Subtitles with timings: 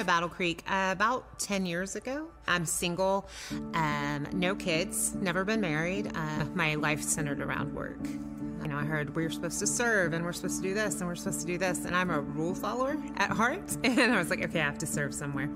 [0.00, 2.28] to Battle Creek uh, about 10 years ago.
[2.48, 3.28] I'm single,
[3.74, 6.10] um, no kids, never been married.
[6.14, 7.98] Uh, my life centered around work.
[8.62, 11.06] You know, I heard we're supposed to serve and we're supposed to do this and
[11.06, 11.84] we're supposed to do this.
[11.84, 13.76] And I'm a rule follower at heart.
[13.84, 15.50] And I was like, okay, I have to serve somewhere.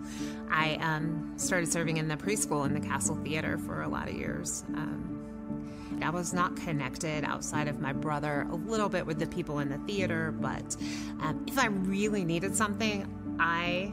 [0.51, 4.15] I um, started serving in the preschool in the Castle Theater for a lot of
[4.15, 4.63] years.
[4.75, 9.61] Um, I was not connected outside of my brother a little bit with the people
[9.61, 10.77] in the theater, but
[11.21, 13.09] um, if I really needed something,
[13.39, 13.93] I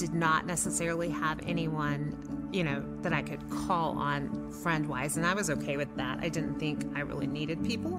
[0.00, 5.26] did not necessarily have anyone, you know, that I could call on friend wise, and
[5.26, 6.20] I was okay with that.
[6.22, 7.96] I didn't think I really needed people.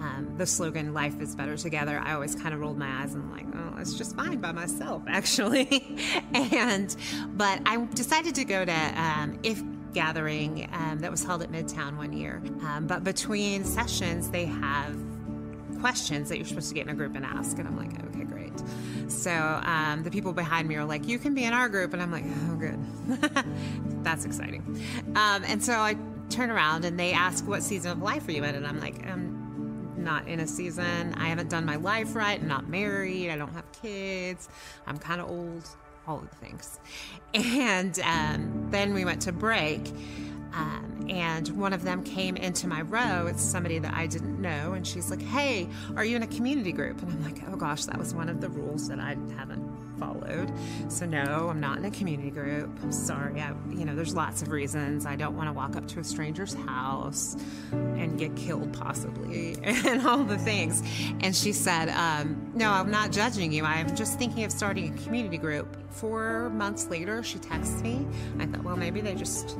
[0.00, 3.30] Um, the slogan "Life is better together." I always kind of rolled my eyes and
[3.30, 5.98] like, oh, it's just fine by myself, actually.
[6.32, 6.96] and
[7.34, 11.98] but I decided to go to um, if gathering um, that was held at Midtown
[11.98, 12.42] one year.
[12.62, 14.96] Um, but between sessions, they have
[15.80, 17.58] questions that you're supposed to get in a group and ask.
[17.58, 18.25] And I'm like, okay,
[19.08, 21.92] So um, the people behind me are like, you can be in our group.
[21.92, 22.78] And I'm like, oh, good.
[24.04, 24.62] That's exciting.
[25.14, 25.96] Um, and so I
[26.30, 28.54] turn around and they ask, what season of life are you in?
[28.54, 31.14] And I'm like, I'm not in a season.
[31.16, 32.40] I haven't done my life right.
[32.40, 33.30] I'm not married.
[33.30, 34.48] I don't have kids.
[34.86, 35.68] I'm kind of old
[36.06, 36.78] all of the things.
[37.34, 39.92] And um, then we went to break.
[40.52, 43.26] Um, and one of them came into my row.
[43.26, 44.72] It's somebody that I didn't know.
[44.72, 47.00] And she's like, Hey, are you in a community group?
[47.02, 50.52] And I'm like, Oh gosh, that was one of the rules that I haven't followed.
[50.88, 52.70] So no, I'm not in a community group.
[52.82, 53.40] I'm sorry.
[53.40, 55.06] I, you know, there's lots of reasons.
[55.06, 57.36] I don't want to walk up to a stranger's house
[57.72, 60.82] and get killed possibly and all the things.
[61.20, 63.64] And she said, um, no, I'm not judging you.
[63.64, 65.76] I'm just thinking of starting a community group.
[65.90, 68.06] Four months later, she texts me.
[68.38, 69.56] I thought, well, maybe they just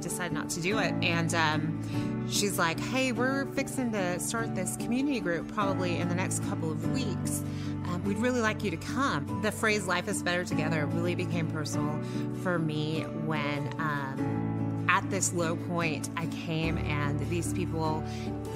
[0.00, 0.94] decide not to do it.
[1.02, 6.14] And um, she's like, hey, we're fixing to start this community group probably in the
[6.14, 7.42] next couple of weeks.
[7.86, 9.40] Um, we'd really like you to come.
[9.42, 12.00] The phrase life is better together really became personal
[12.42, 13.72] for me when.
[13.78, 14.48] Um,
[14.88, 18.00] at this low point, I came and these people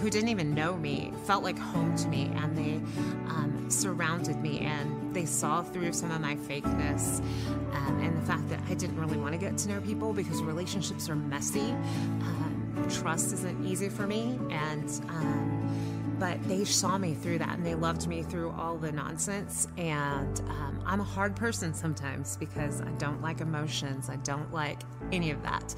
[0.00, 2.74] who didn't even know me felt like home to me and they
[3.30, 7.20] um, surrounded me and they saw through some of my fakeness
[7.74, 10.42] um, and the fact that I didn't really want to get to know people because
[10.42, 11.70] relationships are messy.
[11.70, 17.66] Um, trust isn't easy for me and um, but they saw me through that and
[17.66, 22.80] they loved me through all the nonsense and um, i'm a hard person sometimes because
[22.80, 24.80] i don't like emotions i don't like
[25.12, 25.74] any of that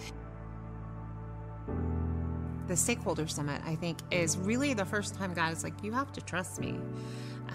[2.66, 6.12] the stakeholder summit, I think, is really the first time God is like, you have
[6.12, 6.78] to trust me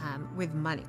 [0.04, 0.86] um, with money.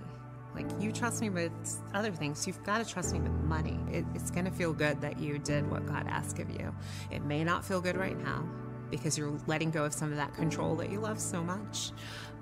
[0.54, 1.52] Like, you trust me with
[1.94, 2.46] other things.
[2.46, 3.78] You've got to trust me with money.
[3.90, 6.74] It, it's going to feel good that you did what God asked of you.
[7.10, 8.44] It may not feel good right now
[8.90, 11.92] because you're letting go of some of that control that you love so much.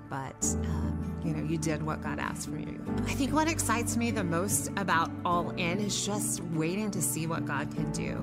[0.09, 2.83] But, um, you know, you did what God asked from you.
[3.05, 7.27] I think what excites me the most about All In is just waiting to see
[7.27, 8.13] what God can do.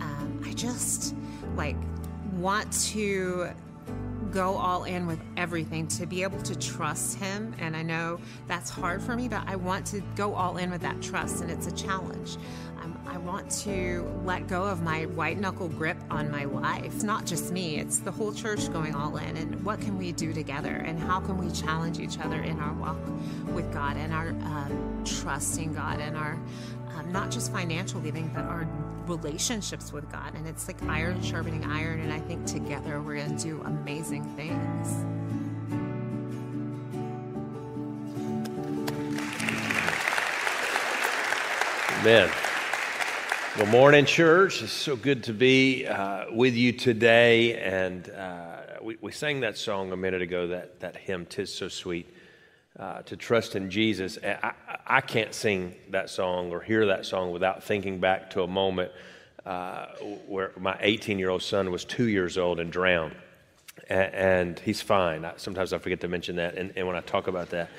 [0.00, 1.14] Um, I just,
[1.54, 1.76] like,
[2.32, 3.50] want to
[4.30, 7.54] go all in with everything to be able to trust him.
[7.58, 10.80] And i know that's hard for me but i want to go all in with
[10.82, 12.36] that trust and it's a challenge.
[12.82, 17.02] Um, i want to let go of my white knuckle grip on my life it's
[17.02, 19.36] not just me it's the whole church going all in.
[19.36, 20.82] And what can we do together?
[20.86, 22.98] And how can we challenge each other in our walk
[23.54, 26.38] with god and our um, trust in god and our
[26.94, 28.66] um, not just financial giving but our
[29.10, 30.34] relationships with God.
[30.34, 32.00] And it's like iron sharpening iron.
[32.00, 35.04] And I think together we're going to do amazing things.
[42.00, 42.30] Amen.
[43.58, 44.62] Well, morning, church.
[44.62, 47.60] It's so good to be uh, with you today.
[47.60, 51.68] And uh, we, we sang that song a minute ago, that, that hymn, Tis So
[51.68, 52.06] Sweet
[52.78, 54.18] uh, to trust in Jesus.
[54.22, 54.52] I,
[54.86, 58.92] I, can't sing that song or hear that song without thinking back to a moment
[59.44, 59.86] uh,
[60.26, 63.14] where my 18 year old son was two years old and drowned.
[63.88, 65.26] And, he's fine.
[65.36, 67.70] Sometimes I forget to mention that and, and, when I talk about that.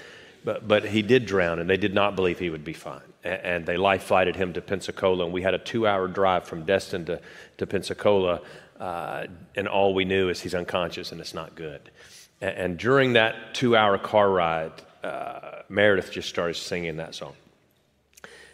[0.43, 3.01] But, but he did drown, and they did not believe he would be fine.
[3.23, 6.45] And, and they life flighted him to Pensacola, and we had a two hour drive
[6.45, 7.21] from Destin to,
[7.59, 8.41] to Pensacola.
[8.79, 11.91] Uh, and all we knew is he's unconscious and it's not good.
[12.41, 14.71] And, during that two hour car ride,
[15.03, 17.33] uh, Meredith just started singing that song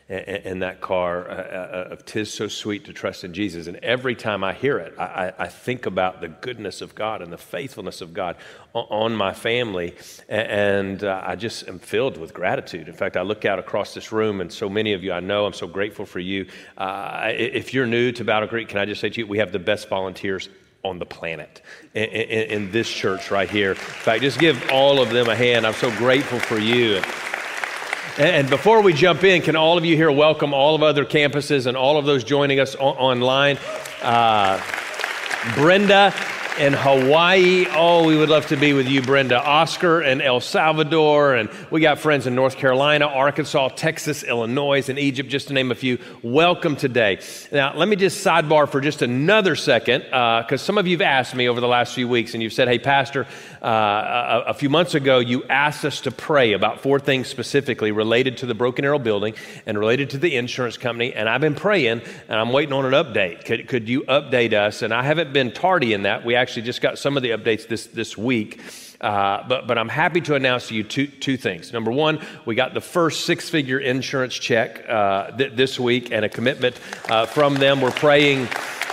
[0.10, 4.16] in that car uh, uh, of "Tis so sweet to trust in Jesus." And every
[4.16, 8.00] time I hear it, I, I, think about the goodness of God and the faithfulness
[8.00, 8.38] of God
[8.74, 9.96] on my family,
[10.30, 12.88] and uh, I just am filled with gratitude.
[12.88, 15.46] In fact, I look out across this room, and so many of you I know.
[15.46, 16.48] I'm so grateful for you.
[16.78, 19.52] Uh, if you're new to Battle Creek, can I just say to you, we have
[19.52, 20.48] the best volunteers
[20.84, 21.62] on the planet
[21.94, 23.72] in, in, in, this church right here.
[23.72, 25.66] In fact, just give all of them a hand.
[25.66, 27.02] I'm so grateful for you.
[28.18, 31.68] And before we jump in, can all of you here welcome all of other campuses
[31.68, 33.58] and all of those joining us online?
[34.02, 34.62] Uh,
[35.56, 36.14] Brenda
[36.60, 37.68] in Hawaii.
[37.70, 39.40] Oh, we would love to be with you, Brenda.
[39.40, 41.36] Oscar in El Salvador.
[41.36, 45.72] And we got friends in North Carolina, Arkansas, Texas, Illinois, and Egypt, just to name
[45.72, 46.00] a few.
[46.24, 47.20] Welcome today.
[47.52, 51.02] Now, let me just sidebar for just another second, because uh, some of you have
[51.02, 53.28] asked me over the last few weeks, and you've said, hey, Pastor,
[53.62, 57.92] uh, a, a, few months ago, you asked us to pray about four things specifically
[57.92, 59.36] related to the Broken Arrow building
[59.68, 61.14] and related to the insurance company.
[61.14, 63.46] And I've been praying, and I'm waiting on an update.
[63.46, 64.82] Could, could you update us?
[64.82, 66.26] And I haven't been tardy in that.
[66.26, 68.60] We actually just got some of the updates this, this week.
[69.00, 71.72] Uh, but, but I'm happy to announce to you two, two things.
[71.72, 76.26] Number one, we got the first six figure insurance check uh, th- this week and
[76.26, 76.80] a commitment
[77.10, 77.82] uh, from them.
[77.82, 78.48] We're praying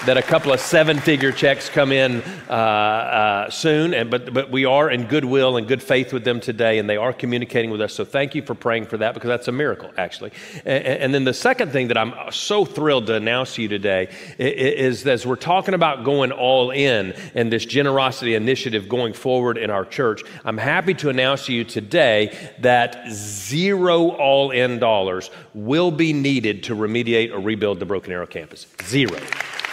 [0.07, 4.51] that a couple of seven figure checks come in uh, uh, soon, and, but, but
[4.51, 7.81] we are in goodwill and good faith with them today, and they are communicating with
[7.81, 7.95] us.
[7.95, 10.33] So thank you for praying for that because that's a miracle, actually.
[10.67, 14.09] And, and then the second thing that I'm so thrilled to announce to you today
[14.39, 19.57] is, is as we're talking about going all in and this generosity initiative going forward
[19.57, 25.31] in our church, I'm happy to announce to you today that zero all in dollars
[25.55, 28.67] will be needed to remediate or rebuild the Broken Arrow campus.
[28.83, 29.19] Zero.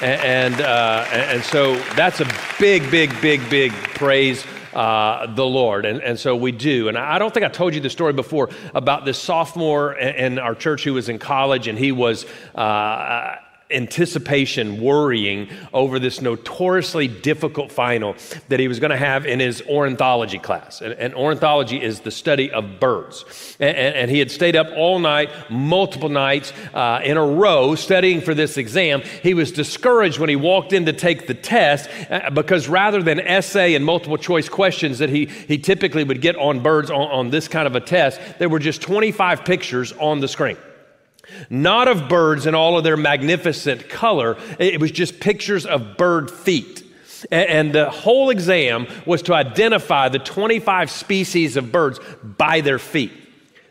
[0.01, 2.27] And, uh, and so that's a
[2.59, 5.85] big, big, big, big praise uh, the Lord.
[5.85, 6.87] And, and so we do.
[6.87, 10.55] And I don't think I told you the story before about this sophomore in our
[10.55, 12.25] church who was in college and he was.
[12.55, 13.35] Uh,
[13.71, 18.15] anticipation, worrying over this notoriously difficult final
[18.49, 20.81] that he was going to have in his ornithology class.
[20.81, 23.25] And, and ornithology is the study of birds.
[23.59, 27.75] And, and, and, he had stayed up all night, multiple nights uh, in a row,
[27.75, 29.01] studying for this exam.
[29.23, 33.19] He was discouraged when he walked in to take the test uh, because rather than
[33.19, 37.29] essay and multiple choice questions that he, he typically would get on birds on, on
[37.29, 40.57] this kind of a test, there were just 25 pictures on the screen
[41.49, 44.37] not of birds in all of their magnificent color.
[44.59, 46.83] It was just pictures of bird feet.
[47.31, 53.11] And the whole exam was to identify the 25 species of birds by their feet.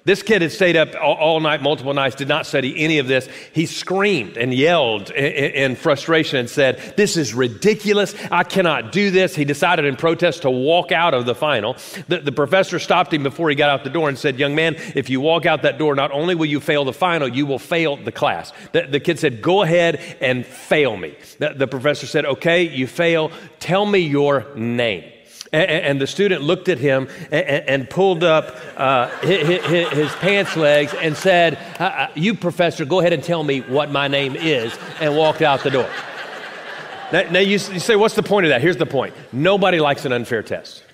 [0.05, 3.29] This kid had stayed up all, night, multiple nights, did not study any of this.
[3.53, 8.15] He screamed and yelled in, frustration and said, This is ridiculous.
[8.31, 9.35] I cannot do this.
[9.35, 11.77] He decided in protest to walk out of the final.
[12.09, 14.77] The, the professor stopped him before he got out the door and said, Young man,
[14.95, 17.59] if you walk out that door, not only will you fail the final, you will
[17.59, 18.53] fail the class.
[18.73, 21.15] The, the kid said, Go ahead and fail me.
[21.39, 23.31] The, the professor said, Okay, you fail.
[23.59, 25.05] Tell me your name.
[25.53, 31.59] And, the student looked at him and, pulled up uh, his, pants legs and said,
[31.81, 35.43] uh, uh, You, professor, go ahead and tell me what my name is, and walked
[35.43, 35.91] out the door.
[37.13, 38.61] Now, you say, What's the point of that?
[38.61, 40.85] Here's the point nobody likes an unfair test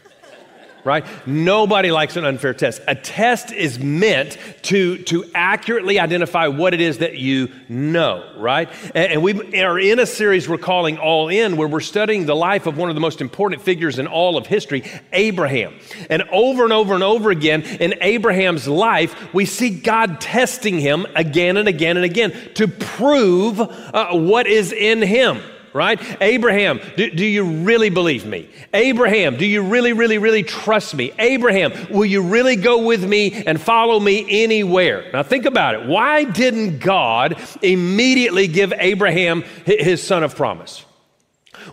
[0.87, 1.05] right?
[1.27, 2.81] Nobody likes an unfair test.
[2.87, 8.71] A test is meant to, to accurately identify what it is that you know, right?
[8.94, 12.37] And, and we are in a series we're calling All In, where we're studying the
[12.37, 15.75] life of one of the most important figures in all of history, Abraham.
[16.09, 21.05] And over and over and over again in Abraham's life, we see God testing him
[21.17, 25.41] again and again and again to prove uh, what is in him
[25.76, 26.00] right?
[26.23, 28.49] Abraham, do, do, you really believe me?
[28.73, 31.12] Abraham, do you really, really, really trust me?
[31.18, 35.09] Abraham, will you really go with me and follow me anywhere?
[35.12, 35.87] Now think about it.
[35.87, 40.85] Why didn't God immediately give Abraham his son of promise?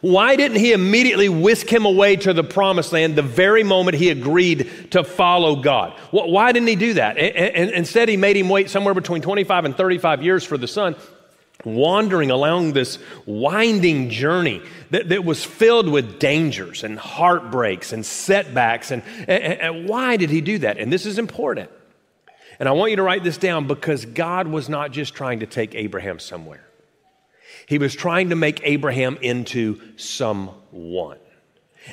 [0.01, 4.10] Why didn't he immediately whisk him away to the promised land the very moment he
[4.10, 5.93] agreed to follow God?
[6.12, 7.17] Why didn't he do that?
[7.17, 10.95] Instead, he made him wait somewhere between 25 and 35 years for the son
[11.65, 18.91] wandering along this winding journey that, that, was filled with dangers and heartbreaks and setbacks.
[18.91, 20.77] And, and, and, why did he do that?
[20.77, 21.70] And this is important.
[22.60, 25.46] And I want you to write this down because God was not just trying to
[25.46, 26.65] take Abraham somewhere,
[27.65, 31.17] He was trying to make Abraham into someone.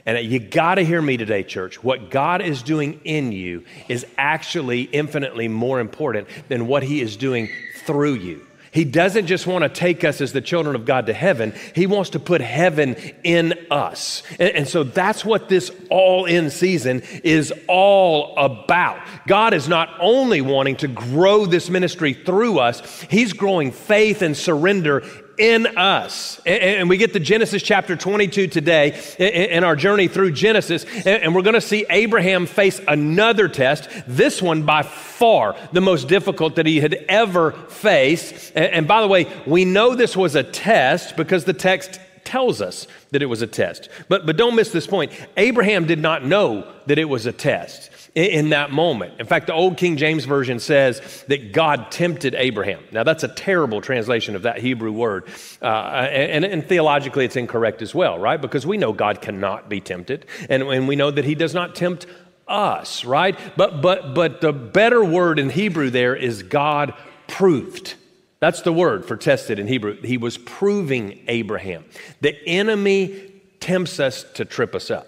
[0.06, 1.82] And you got to hear me today, church.
[1.82, 7.16] What God is doing in you is actually infinitely more important than what He is
[7.16, 7.48] doing
[7.84, 8.46] through you.
[8.72, 11.86] He doesn't just want to take us as the children of God to heaven, He
[11.86, 14.22] wants to put heaven in us.
[14.38, 19.00] And, and, so that's what this all in season is all about.
[19.26, 24.36] God is not only wanting to grow this ministry through us, He's growing faith and
[24.36, 25.00] surrender
[25.38, 26.40] in us.
[26.46, 31.42] And we get to Genesis chapter 22 today in our journey through Genesis, and we're
[31.42, 36.66] going to see Abraham face another test, this one by far the most difficult that
[36.66, 38.52] he had ever faced.
[38.54, 42.86] And by the way, we know this was a test because the text tells us
[43.10, 43.88] that it was a test.
[44.08, 45.12] But, but don't miss this point.
[45.36, 49.20] Abraham did not know that it was a test in, that moment.
[49.20, 52.82] In fact, the old King James Version says that God tempted Abraham.
[52.92, 55.28] Now, that's a terrible translation of that Hebrew word.
[55.62, 58.40] Uh, and, and, theologically, it's incorrect as well, right?
[58.40, 60.26] Because we know God cannot be tempted.
[60.48, 62.06] And, and we know that he does not tempt
[62.48, 63.38] us, right?
[63.56, 66.94] But, but, but the better word in Hebrew there is God
[67.28, 67.94] proved.
[68.40, 70.00] That's the word for tested in Hebrew.
[70.00, 71.84] He was proving Abraham.
[72.20, 75.06] The enemy tempts us to trip us up.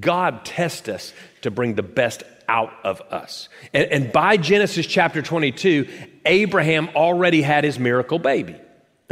[0.00, 3.48] God tests us to bring the best out of us.
[3.72, 5.88] And, and by Genesis chapter 22,
[6.26, 8.56] Abraham already had his miracle baby.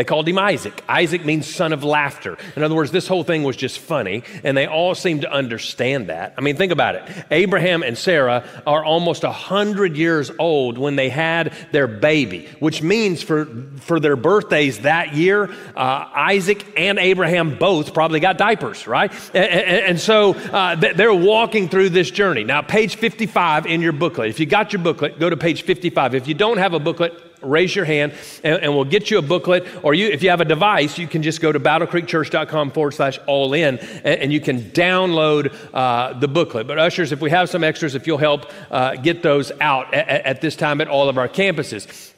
[0.02, 0.82] They called him Isaac.
[0.88, 2.37] Isaac means son of laughter.
[2.56, 6.09] In other words, this whole thing was just funny, and they all seem to understand
[6.09, 6.35] that.
[6.37, 7.04] I mean, think about it.
[7.30, 13.23] Abraham and Sarah are almost 100 years old when they had their baby, which means
[13.23, 13.44] for,
[13.76, 19.12] for their birthdays that year, uh, Isaac and Abraham both probably got diapers, right?
[19.32, 22.42] And, and, and so uh, they're walking through this journey.
[22.42, 26.16] Now, page 55 in your booklet, if you got your booklet, go to page 55.
[26.16, 29.22] If you don't have a booklet, raise your hand and, and, we'll get you a
[29.22, 29.66] booklet.
[29.82, 33.18] Or you, if you have a device, you can just go to battlecreekchurch.com forward slash
[33.26, 36.66] all in and, and, you can download uh, the booklet.
[36.66, 40.08] But, ushers, if we have some extras, if you'll help uh, get those out at,
[40.08, 42.12] at, this time at all of our campuses.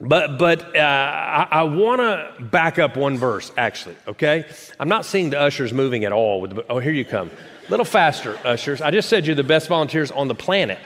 [0.00, 4.44] But, but uh, I, I want to back up one verse, actually, okay?
[4.78, 6.40] I'm not seeing the ushers moving at all.
[6.40, 7.30] With the, oh, here you come.
[7.66, 8.80] A little faster, ushers.
[8.80, 10.78] I just said you're the best volunteers on the planet.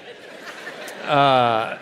[1.05, 1.79] Uh,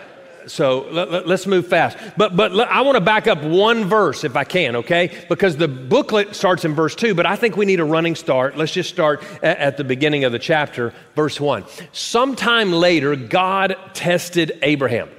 [0.47, 1.97] so let, us move fast.
[2.17, 5.25] But, but I want to back up one verse if I can, okay?
[5.29, 8.57] Because the booklet starts in verse 2, but I think we need a running start.
[8.57, 11.65] Let's just start at, at the beginning of the chapter, verse 1.
[11.91, 15.09] Sometime later, God tested Abraham.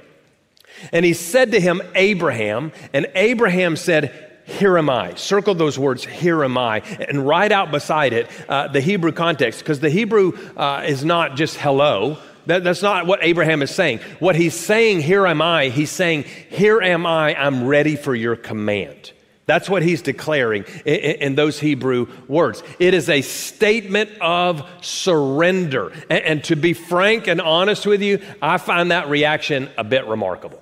[0.91, 5.15] And he said to him, Abraham, and Abraham said, here am I.
[5.15, 9.59] Circle those words, here am I, and write out beside it uh, the Hebrew context,
[9.59, 13.99] because the Hebrew uh, is not just hello, that, that's not what Abraham is saying.
[14.19, 18.35] What he's saying, here am I, he's saying, here am I, I'm ready for your
[18.35, 19.11] command.
[19.45, 22.63] That's what he's declaring in, in, those Hebrew words.
[22.79, 25.91] It is a statement of surrender.
[26.09, 30.05] And, and to be frank and honest with you, I find that reaction a bit
[30.05, 30.61] remarkable.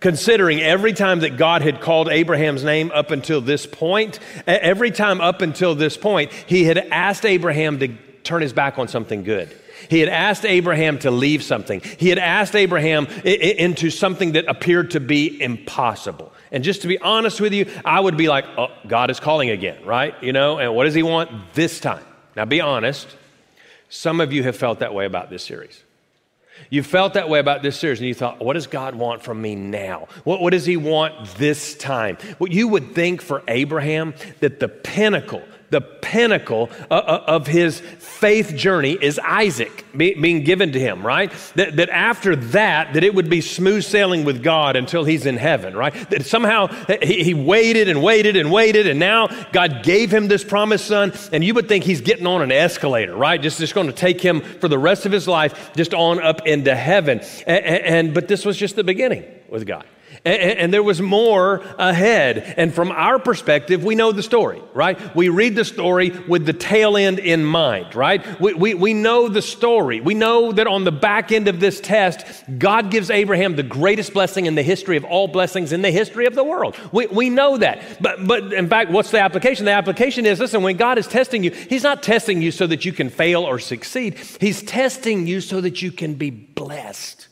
[0.00, 5.20] Considering every time that God had called Abraham's name up until this point, every time
[5.20, 7.88] up until this point, he had asked Abraham to
[8.22, 9.54] turn his back on something good.
[9.88, 11.80] He had asked Abraham to leave something.
[11.98, 16.32] He had asked Abraham into something that appeared to be impossible.
[16.52, 19.50] And just to be honest with you, I would be like, oh, God is calling
[19.50, 20.14] again, right?
[20.22, 22.04] You know, and what does he want this time?
[22.36, 23.08] Now, be honest.
[23.88, 25.82] Some of you have felt that way about this series.
[26.70, 29.40] You felt that way about this series, and you thought, what does God want from
[29.40, 30.08] me now?
[30.24, 32.16] What, what does He want this time?
[32.38, 37.80] Well, you would think for Abraham that the pinnacle, the pinnacle uh, uh, of his
[37.80, 41.32] faith journey is Isaac being given to him, right?
[41.56, 45.36] That, that after that, that it would be smooth sailing with God until he's in
[45.36, 45.92] heaven, right?
[46.10, 46.68] That somehow
[47.02, 51.12] he, he waited and waited and waited, and now God gave him this promised son,
[51.32, 53.40] and you would think he's getting on an escalator, right?
[53.40, 56.46] Just, just going to take him for the rest of his life, just on up
[56.46, 57.20] into heaven.
[57.46, 59.84] and, and but this was just the beginning with God
[60.24, 62.54] and, and, there was more ahead.
[62.56, 65.14] And from our perspective, we know the story, right?
[65.14, 68.40] We read the story with the tail end in mind, right?
[68.40, 70.00] We, we, we know the story.
[70.00, 72.24] We know that on the back end of this test,
[72.58, 76.24] God gives Abraham the greatest blessing in the history of all blessings in the history
[76.24, 76.74] of the world.
[76.90, 77.82] We, we know that.
[78.00, 79.66] But, but in fact, what's the application?
[79.66, 82.86] The application is listen, when God is testing you, He's not testing you so that
[82.86, 87.28] you can fail or succeed, He's testing you so that you can be blessed.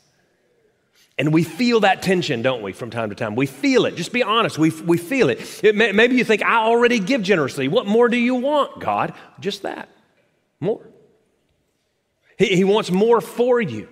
[1.18, 3.36] And we feel that tension, don't we, from time to time?
[3.36, 3.96] We feel it.
[3.96, 4.58] Just be honest.
[4.58, 5.62] We, we feel it.
[5.62, 7.68] it may, maybe you think, I already give generously.
[7.68, 9.14] What more do you want, God?
[9.38, 9.88] Just that.
[10.58, 10.80] More.
[12.38, 13.88] He, he wants more for you.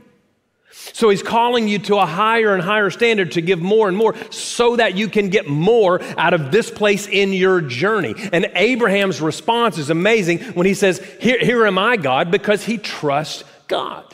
[0.73, 4.15] So he's calling you to a higher and higher standard to give more and more
[4.31, 8.15] so that you can get more out of this place in your journey.
[8.33, 12.79] And Abraham's response is amazing when he says, Here, here am I, God, because he
[12.79, 14.10] trusts God.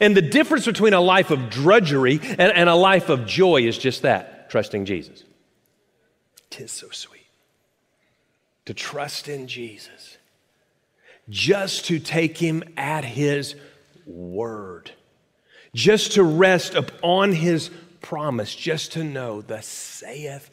[0.00, 3.78] And the difference between a life of drudgery and, and a life of joy is
[3.78, 5.24] just that trusting Jesus.
[6.50, 7.20] Tis so sweet
[8.66, 10.18] to trust in Jesus,
[11.28, 13.56] just to take him at his
[14.06, 14.92] word,
[15.74, 17.70] just to rest upon his
[18.00, 20.50] promise, just to know, thus saith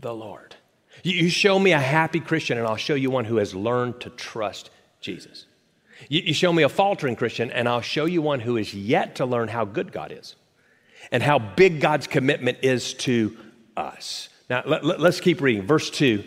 [0.00, 0.56] the Lord.
[1.02, 4.10] You show me a happy Christian, and I'll show you one who has learned to
[4.10, 4.70] trust
[5.00, 5.45] Jesus.
[6.08, 9.16] You, you show me a faltering Christian, and I'll show you one who is yet
[9.16, 10.36] to learn how good God is
[11.10, 13.36] and how big God's commitment is to
[13.76, 14.28] us.
[14.48, 15.62] Now, let, us keep reading.
[15.62, 16.24] Verse 2.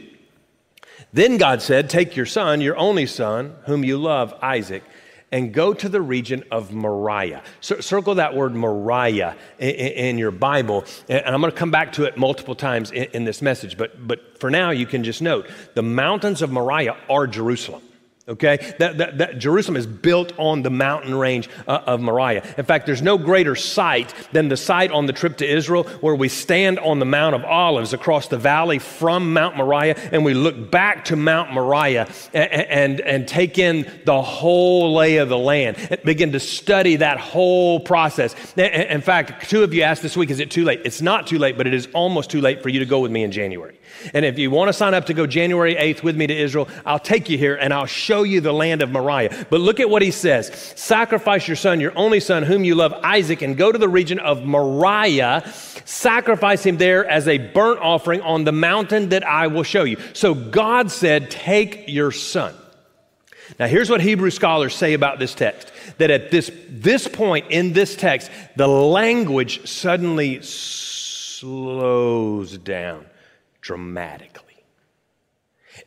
[1.14, 4.84] Then God said, Take your son, your only son, whom you love, Isaac,
[5.32, 7.44] and go to the region of Moriah.
[7.62, 10.86] C- circle that word Moriah in, in, your Bible.
[11.08, 13.78] And I'm going to come back to it multiple times in, in this message.
[13.78, 17.84] But, but for now, you can just note the mountains of Moriah are Jerusalem.
[18.30, 18.76] Okay?
[18.78, 22.44] That, that, that, Jerusalem is built on the mountain range uh, of Moriah.
[22.58, 26.16] In fact, there's no greater site than the site on the trip to Israel where
[26.16, 30.34] we stand on the Mount of Olives across the valley from Mount Moriah and we
[30.34, 35.38] look back to Mount Moriah and, and, and take in the whole lay of the
[35.38, 38.36] land and begin to study that whole process.
[38.56, 40.82] In fact, two of you asked this week, is it too late?
[40.86, 43.12] It's not too late, but it is almost too late for you to go with
[43.12, 43.80] me in January.
[44.14, 46.68] And if you want to sign up to go January 8th with me to Israel,
[46.86, 49.48] I'll take you here and I'll show you the land of Moriah.
[49.50, 52.94] But look at what he says Sacrifice your son, your only son, whom you love,
[53.04, 55.52] Isaac, and go to the region of Moriah.
[55.86, 59.98] Sacrifice him there as a burnt offering on the mountain that I will show you.
[60.14, 62.54] So God said, Take your son.
[63.58, 67.74] Now, here's what Hebrew scholars say about this text that at this, this point in
[67.74, 73.06] this text, the language suddenly slows down
[73.62, 74.46] dramatically.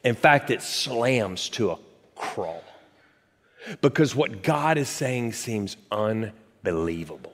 [0.04, 1.78] In fact, it slams to a
[2.22, 2.62] crawl
[3.80, 7.32] because what God is saying seems unbelievable.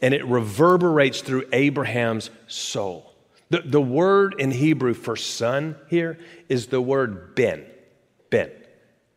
[0.00, 3.12] And it reverberates through Abraham's soul.
[3.50, 7.64] The, the word in Hebrew for son here is the word ben.
[8.30, 8.50] Ben.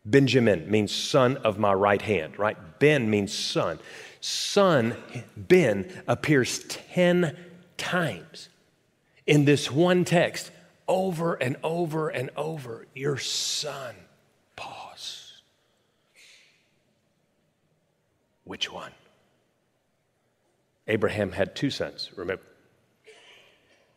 [0.04, 2.56] Benjamin means son of my right hand, right?
[2.78, 3.78] Ben means son.
[4.20, 4.96] Son,
[5.36, 7.36] Ben, appears 10
[7.76, 8.48] times
[9.26, 10.50] in this one text
[10.88, 12.86] over and over and over.
[12.94, 13.94] Your son.
[14.56, 15.42] Pause.
[18.44, 18.92] Which one?
[20.88, 22.42] Abraham had two sons, remember?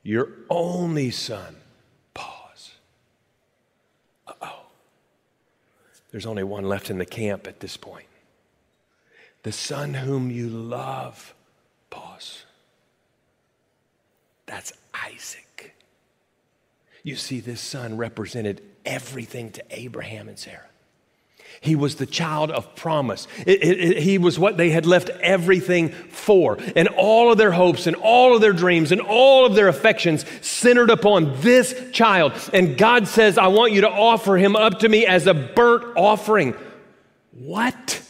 [0.04, 1.58] Your only son.
[2.14, 2.72] Pause.
[4.28, 4.60] Uh oh.
[6.12, 8.06] There's only one left in the camp at this point.
[9.42, 11.34] The son whom you love.
[11.90, 12.46] Pause.
[14.46, 15.76] That's Isaac.
[17.04, 20.70] You see, this son represented everything to Abraham and Sarah.
[21.62, 23.28] He was the child of promise.
[23.46, 26.58] It, it, it, he was what they had left everything for.
[26.76, 30.26] And all of their hopes and all of their dreams and all of their affections
[30.42, 32.34] centered upon this child.
[32.54, 35.84] And God says, I want you to offer him up to me as a burnt
[35.96, 36.56] offering.
[37.32, 38.02] What?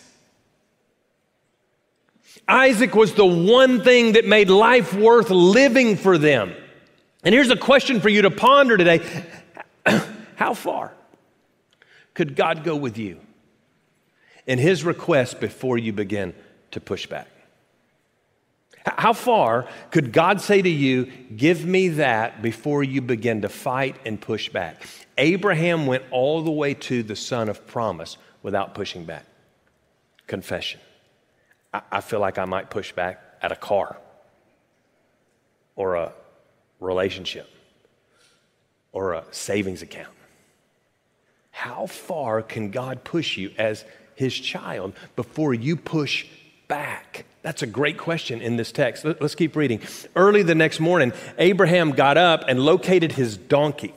[2.47, 6.53] Isaac was the one thing that made life worth living for them.
[7.23, 9.01] And here's a question for you to ponder today
[10.35, 10.93] How far
[12.13, 13.19] could God go with you
[14.47, 16.33] in his request before you begin
[16.71, 17.27] to push back?
[18.85, 21.05] How far could God say to you,
[21.35, 24.83] Give me that before you begin to fight and push back?
[25.17, 29.25] Abraham went all the way to the son of promise without pushing back.
[30.27, 30.79] Confession.
[31.91, 33.97] I, feel like I might push back at a car
[35.75, 36.13] or a
[36.79, 37.49] relationship
[38.91, 40.13] or a savings account.
[41.51, 43.83] How far can God push you as
[44.15, 46.25] his child before you push
[46.67, 47.25] back?
[47.41, 49.05] That's a great question in this text.
[49.05, 49.81] Let's keep reading.
[50.15, 53.93] Early the next morning, Abraham got up and located his donkey.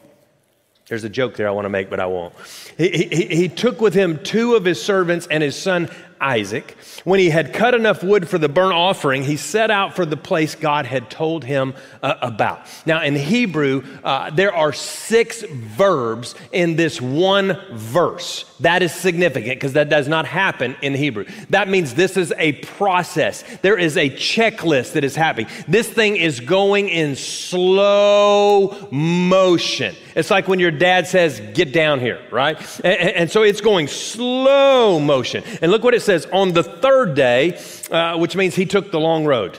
[0.89, 2.35] There's a joke there I want to make, but I won't.
[2.79, 6.77] He, he, he took with him two of his servants and his son Isaac.
[7.05, 10.17] When he had cut enough wood for the burnt offering, he set out for the
[10.17, 12.61] place God had told him uh, about.
[12.87, 18.45] Now, in Hebrew, uh, there are six verbs in this one verse.
[18.61, 21.27] That is significant because that does not happen in Hebrew.
[21.51, 23.45] That means this is a process.
[23.63, 25.49] There is a checklist that is happening.
[25.69, 29.95] This thing is going in slow motion.
[30.15, 32.59] It's like when your dad says, Get down here, right?
[32.85, 35.45] And, and so it's going slow motion.
[35.63, 38.99] And look what it says on the third day, uh, which means he took the
[38.99, 39.59] long road.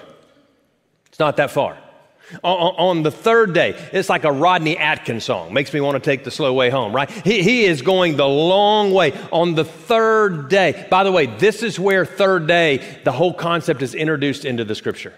[1.09, 1.77] It's not that far.
[2.43, 5.53] On, on, the third day, it's like a Rodney Atkins song.
[5.53, 7.09] Makes me want to take the slow way home, right?
[7.09, 10.87] He, he is going the long way on the third day.
[10.89, 14.75] By the way, this is where third day, the whole concept is introduced into the
[14.75, 15.13] scripture.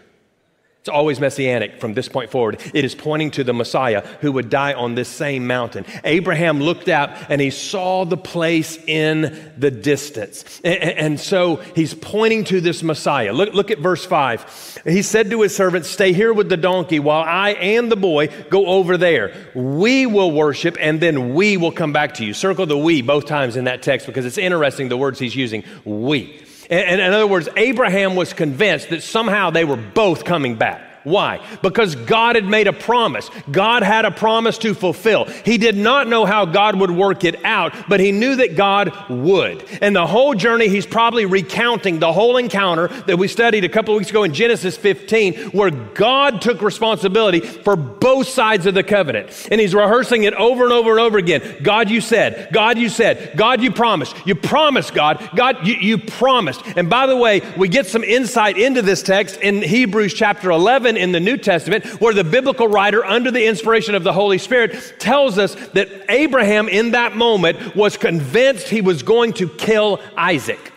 [0.81, 2.59] It's always messianic from this point forward.
[2.73, 5.85] It is pointing to the Messiah who would die on this same mountain.
[6.03, 10.59] Abraham looked out and he saw the place in the distance.
[10.63, 13.31] And, so he's pointing to this Messiah.
[13.31, 14.81] Look, look at verse 5.
[14.85, 18.29] He said to his servant, Stay here with the donkey while I and the boy
[18.49, 19.35] go over there.
[19.53, 22.33] We will worship and then we will come back to you.
[22.33, 25.63] Circle the we both times in that text because it's interesting the words he's using.
[25.85, 26.41] We.
[26.71, 30.90] And, in other words, Abraham was convinced that somehow they were both coming back.
[31.03, 31.45] Why?
[31.63, 33.29] Because God had made a promise.
[33.49, 35.25] God had a promise to fulfill.
[35.25, 38.93] He did not know how God would work it out, but he knew that God
[39.09, 39.63] would.
[39.81, 43.95] And the whole journey, he's probably recounting the whole encounter that we studied a couple
[43.95, 48.83] of weeks ago in Genesis 15, where God took responsibility for both sides of the
[48.83, 49.47] covenant.
[49.51, 51.57] And he's rehearsing it over and over and over again.
[51.63, 55.97] God, you said, God, you said, God, you promised, you promised, God, God, you, you
[55.97, 56.61] promised.
[56.75, 60.90] And by the way, we get some insight into this text in Hebrews chapter 11
[60.97, 64.95] in the New Testament, where the biblical writer, under the inspiration of the Holy Spirit,
[64.99, 70.70] tells us that Abraham in that moment was convinced he was going to kill Isaac.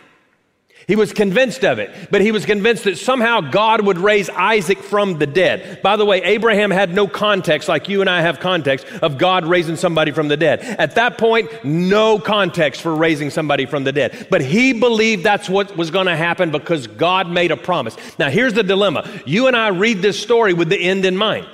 [0.87, 4.79] He was convinced of it, but he was convinced that somehow God would raise Isaac
[4.79, 5.81] from the dead.
[5.83, 9.47] By the way, Abraham had no context like you and I have context of God
[9.47, 10.61] raising somebody from the dead.
[10.61, 14.27] At that point, no context for raising somebody from the dead.
[14.31, 17.97] But he believed that's what was going to happen because God made a promise.
[18.19, 19.09] Now, here's the dilemma.
[19.25, 21.47] You and I read this story with the end in mind.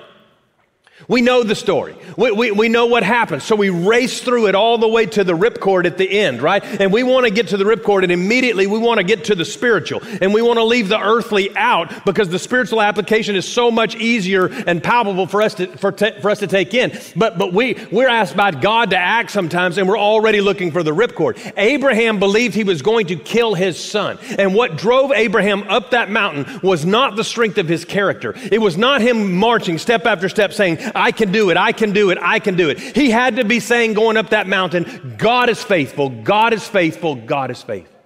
[1.10, 1.96] We know the story.
[2.16, 3.42] We, we, we, know what happens.
[3.42, 6.62] So we race through it all the way to the ripcord at the end, right?
[6.62, 9.34] And we want to get to the ripcord and immediately we want to get to
[9.34, 10.02] the spiritual.
[10.20, 13.96] And we want to leave the earthly out because the spiritual application is so much
[13.96, 16.96] easier and palpable for us to, for, for us to take in.
[17.16, 20.84] But, but we, we're asked by God to act sometimes and we're already looking for
[20.84, 21.54] the ripcord.
[21.56, 24.16] Abraham believed he was going to kill his son.
[24.38, 28.32] And what drove Abraham up that mountain was not the strength of his character.
[28.52, 31.92] It was not him marching step after step saying, I can do it, I can
[31.92, 32.78] do it, I can do it.
[32.78, 37.16] He had to be saying, going up that mountain, God is faithful, God is faithful,
[37.16, 37.98] God is faithful.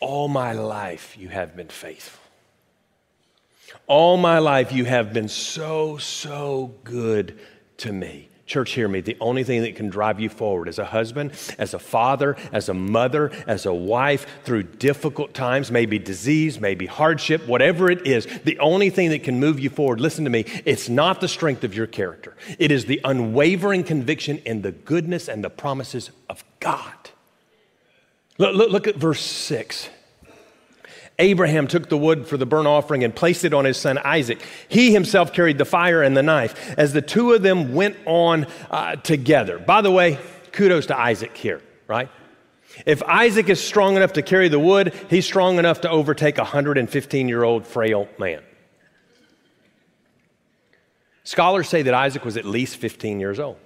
[0.00, 2.22] All my life you have been faithful.
[3.86, 7.38] All my life you have been so, so good
[7.78, 8.28] to me.
[8.46, 9.00] Church, hear me.
[9.00, 12.68] The only thing that can drive you forward as a husband, as a father, as
[12.68, 18.26] a mother, as a wife, through difficult times, maybe disease, maybe hardship, whatever it is,
[18.44, 21.64] the only thing that can move you forward, listen to me, it's not the strength
[21.64, 22.36] of your character.
[22.56, 26.94] It is the unwavering conviction in the goodness and the promises of God.
[28.38, 29.88] Look, look, look at verse 6.
[31.18, 34.42] Abraham took the wood for the burnt offering and placed it on his son Isaac.
[34.68, 38.46] He himself carried the fire and the knife as the two of them went on
[38.70, 39.58] uh, together.
[39.58, 40.18] By the way,
[40.52, 42.10] kudos to Isaac here, right?
[42.84, 46.42] If Isaac is strong enough to carry the wood, he's strong enough to overtake a
[46.42, 48.42] 115 year old frail man.
[51.24, 53.56] Scholars say that Isaac was at least 15 years old.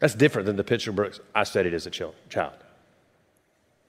[0.00, 2.65] That's different than the picture books I studied as a child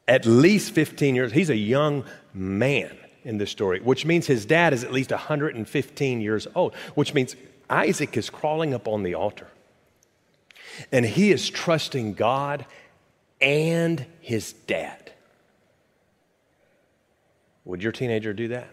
[0.08, 1.32] at least 15 years.
[1.32, 6.22] He's a young man in this story, which means his dad is at least 115
[6.22, 7.36] years old, which means
[7.70, 9.48] Isaac is crawling up on the altar.
[10.92, 12.66] And he is trusting God
[13.42, 15.12] and his dad.
[17.66, 18.70] Would your teenager do that?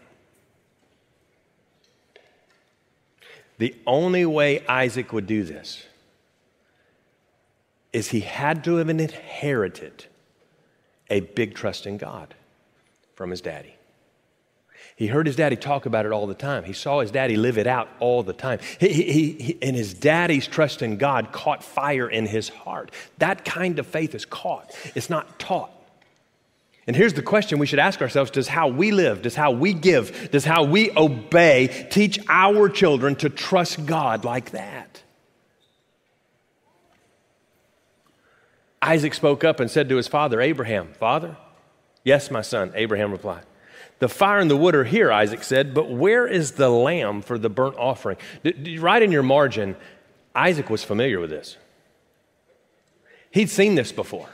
[3.59, 5.85] The only way Isaac would do this
[7.93, 10.07] is he had to have inherited
[11.11, 12.35] a big trust in God
[13.15, 13.75] from his daddy.
[14.97, 16.63] He heard his daddy talk about it all the time.
[16.65, 18.61] He saw his daddy live it out all the time.
[18.79, 22.93] He, he, he, and his daddy's trust in God caught fire in his heart.
[23.19, 25.71] That kind of faith is caught, it's not taught.
[26.87, 29.73] And here's the question we should ask ourselves Does how we live, does how we
[29.73, 34.94] give, does how we obey teach our children to trust God like that?
[38.85, 41.37] Isaac spoke up and said to his father, Abraham, Father?
[42.05, 43.45] Yes, my son, Abraham replied.
[43.99, 47.39] The fire and the wood are here, Isaac said, but where is the lamb for
[47.39, 48.19] the burnt offering?
[48.79, 49.77] Right in your margin,
[50.35, 51.57] Isaac was familiar with this.
[53.31, 54.29] He'd seen this before.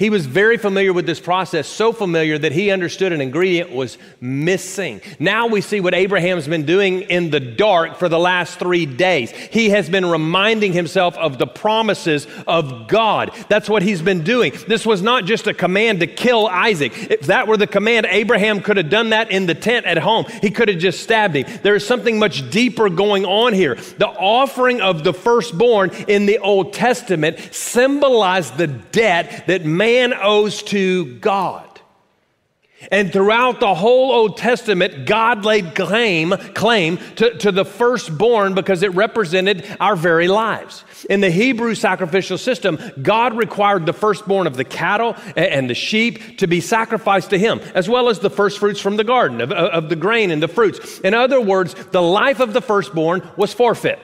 [0.00, 3.98] He was very familiar with this process, so familiar that he understood an ingredient was
[4.18, 5.02] missing.
[5.18, 9.30] Now we see what Abraham's been doing in the dark for the last three days.
[9.30, 13.30] He has been reminding himself of the promises of God.
[13.50, 14.54] That's what he's been doing.
[14.66, 16.94] This was not just a command to kill Isaac.
[17.10, 20.24] If that were the command, Abraham could have done that in the tent at home.
[20.40, 21.60] He could have just stabbed him.
[21.62, 23.74] There is something much deeper going on here.
[23.74, 30.14] The offering of the firstborn in the Old Testament symbolized the debt that man man
[30.14, 31.66] owes to God.
[32.90, 38.82] And throughout the whole Old Testament, God laid claim, claim to, to the firstborn because
[38.82, 40.84] it represented our very lives.
[41.10, 46.38] In the Hebrew sacrificial system, God required the firstborn of the cattle and the sheep
[46.38, 49.52] to be sacrificed to Him, as well as the first fruits from the garden, of,
[49.52, 51.00] of the grain and the fruits.
[51.00, 53.98] In other words, the life of the firstborn was forfeit.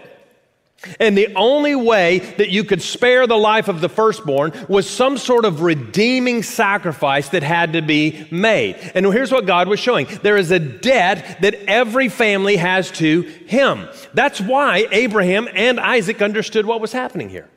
[1.01, 5.19] And the only way that you could spare the life of the firstborn was some
[5.19, 8.77] sort of redeeming sacrifice that had to be made.
[8.95, 13.23] And here's what God was showing there is a debt that every family has to
[13.23, 13.89] him.
[14.15, 17.49] That's why Abraham and Isaac understood what was happening here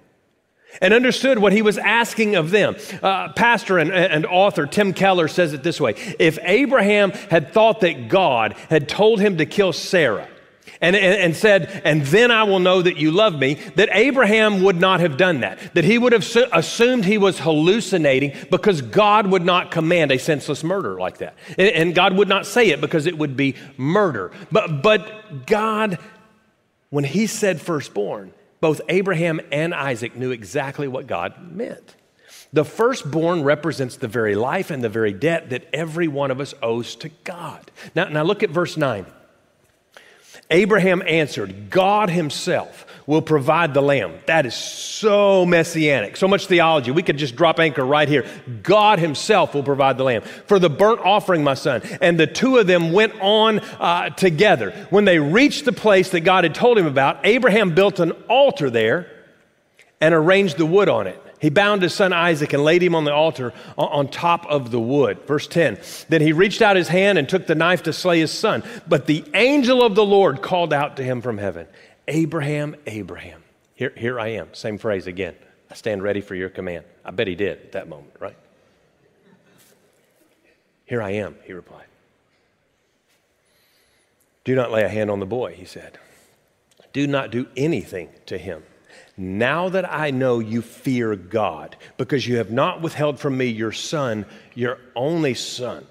[0.81, 2.75] and understood what he was asking of them.
[3.01, 7.81] Uh, pastor and, and, author Tim Keller says it this way If Abraham had thought
[7.81, 10.27] that God had told him to kill Sarah,
[10.81, 14.63] and, and, and, said, And then I will know that you love me, that Abraham
[14.63, 15.73] would not have done that.
[15.73, 20.17] That he would have su- assumed he was hallucinating because God would not command a
[20.17, 21.35] senseless murder like that.
[21.57, 24.31] And, and God would not say it because it would be murder.
[24.51, 25.99] But, but God,
[26.89, 31.95] when he said firstborn, both Abraham and Isaac knew exactly what God meant.
[32.53, 36.53] The firstborn represents the very life and the very debt that every one of us
[36.63, 37.69] owes to God.
[37.95, 39.05] Now, now look at verse 9.
[40.49, 44.13] Abraham answered, God himself will provide the lamb.
[44.27, 46.91] That is so messianic, so much theology.
[46.91, 48.25] We could just drop anchor right here.
[48.61, 50.21] God himself will provide the lamb.
[50.21, 51.81] For the burnt offering, my son.
[52.01, 54.71] And the two of them went on uh, together.
[54.91, 58.69] When they reached the place that God had told him about, Abraham built an altar
[58.69, 59.11] there
[59.99, 61.19] and arranged the wood on it.
[61.39, 64.79] He bound his son Isaac and laid him on the altar on top of the
[64.79, 65.25] wood.
[65.25, 68.31] Verse 10 Then he reached out his hand and took the knife to slay his
[68.31, 68.63] son.
[68.87, 71.67] But the angel of the Lord called out to him from heaven
[72.07, 73.43] Abraham, Abraham.
[73.75, 74.53] Here, here I am.
[74.53, 75.35] Same phrase again.
[75.71, 76.83] I stand ready for your command.
[77.05, 78.35] I bet he did at that moment, right?
[80.85, 81.85] Here I am, he replied.
[84.43, 85.99] Do not lay a hand on the boy, he said.
[86.91, 88.63] Do not do anything to him.
[89.19, 93.73] Now that I know you fear God, because you have not withheld from me your
[93.73, 95.85] son, your only son.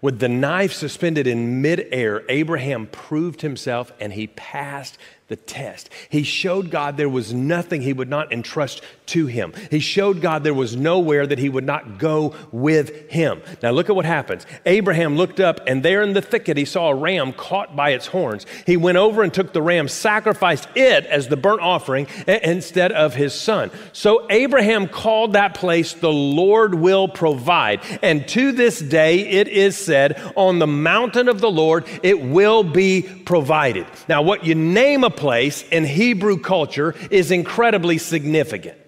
[0.00, 4.98] With the knife suspended in midair, Abraham proved himself and he passed
[5.30, 5.88] the test.
[6.08, 9.52] He showed God there was nothing he would not entrust to him.
[9.70, 13.40] He showed God there was nowhere that he would not go with him.
[13.62, 14.44] Now look at what happens.
[14.66, 18.08] Abraham looked up, and there in the thicket he saw a ram caught by its
[18.08, 18.44] horns.
[18.66, 23.14] He went over and took the ram, sacrificed it as the burnt offering instead of
[23.14, 23.70] his son.
[23.92, 27.82] So Abraham called that place the Lord will provide.
[28.02, 32.64] And to this day it is said, on the mountain of the Lord it will
[32.64, 33.86] be provided.
[34.08, 38.78] Now, what you name a place in Hebrew culture is incredibly significant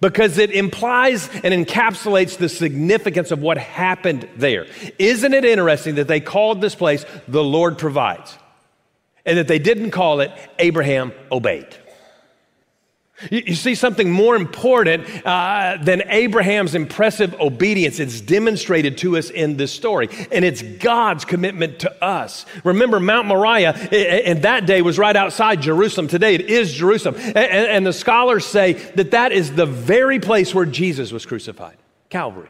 [0.00, 4.66] because it implies and encapsulates the significance of what happened there.
[4.98, 8.36] Isn't it interesting that they called this place the Lord provides
[9.24, 11.68] and that they didn't call it Abraham obeyed?
[13.30, 17.98] You, see something more important uh, than Abraham's impressive obedience.
[17.98, 22.44] It's demonstrated to us in this story, and it's God's commitment to us.
[22.62, 26.08] Remember, Mount Moriah in that day was right outside Jerusalem.
[26.08, 27.16] Today it is Jerusalem.
[27.16, 31.76] And, and the scholars say that that is the very place where Jesus was crucified
[32.10, 32.48] Calvary.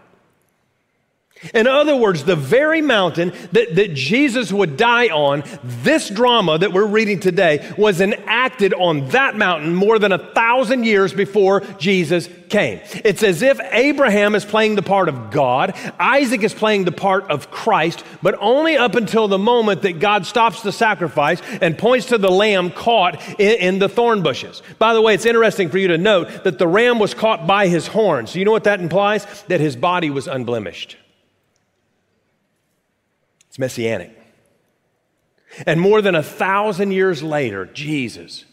[1.52, 6.72] In other words, the very mountain that, that Jesus would die on, this drama that
[6.72, 12.30] we're reading today was enacted on that mountain more than a thousand years before Jesus
[12.48, 12.80] came.
[13.04, 17.24] It's as if Abraham is playing the part of God, Isaac is playing the part
[17.30, 22.06] of Christ, but only up until the moment that God stops the sacrifice and points
[22.06, 24.62] to the lamb caught in, in the thorn bushes.
[24.78, 27.68] By the way, it's interesting for you to note that the ram was caught by
[27.68, 28.30] his horns.
[28.30, 29.26] So You know what that implies?
[29.48, 30.96] That his body was unblemished.
[33.56, 34.10] It's messianic.
[35.66, 38.44] And more than a thousand years later, Jesus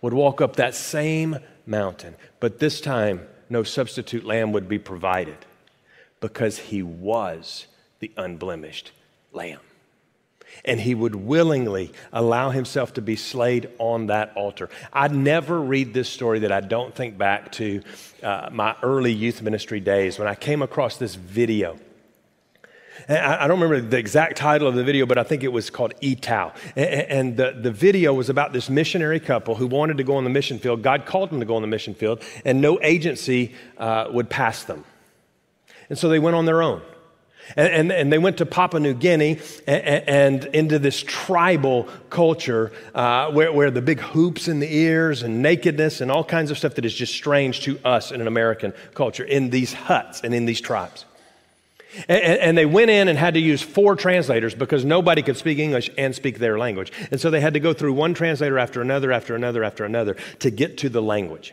[0.00, 5.36] would walk up that same mountain, but this time, no substitute lamb would be provided
[6.20, 7.68] because he was
[8.00, 8.90] the unblemished
[9.32, 9.60] lamb.
[10.64, 14.70] And he would willingly allow himself to be slayed on that altar.
[14.92, 17.80] I never read this story that I don't think back to
[18.24, 21.78] uh, my early youth ministry days when I came across this video
[23.08, 25.94] I don't remember the exact title of the video, but I think it was called
[26.00, 26.52] Ee-Taow.
[26.76, 30.30] And the, the video was about this missionary couple who wanted to go on the
[30.30, 30.82] mission field.
[30.82, 34.64] God called them to go on the mission field, and no agency uh, would pass
[34.64, 34.84] them.
[35.88, 36.82] And so they went on their own.
[37.56, 42.72] And, and, and, they went to Papua New Guinea and, and into this tribal culture
[42.94, 46.58] uh, where, where the big hoops in the ears and nakedness and all kinds of
[46.58, 50.34] stuff that is just strange to us in an American culture in these huts and
[50.34, 51.04] in these tribes.
[52.08, 55.58] And, and, they went in and had to use four translators because nobody could speak
[55.58, 56.90] English and speak their language.
[57.10, 60.16] And so they had to go through one translator after another, after another, after another
[60.38, 61.52] to get to the language.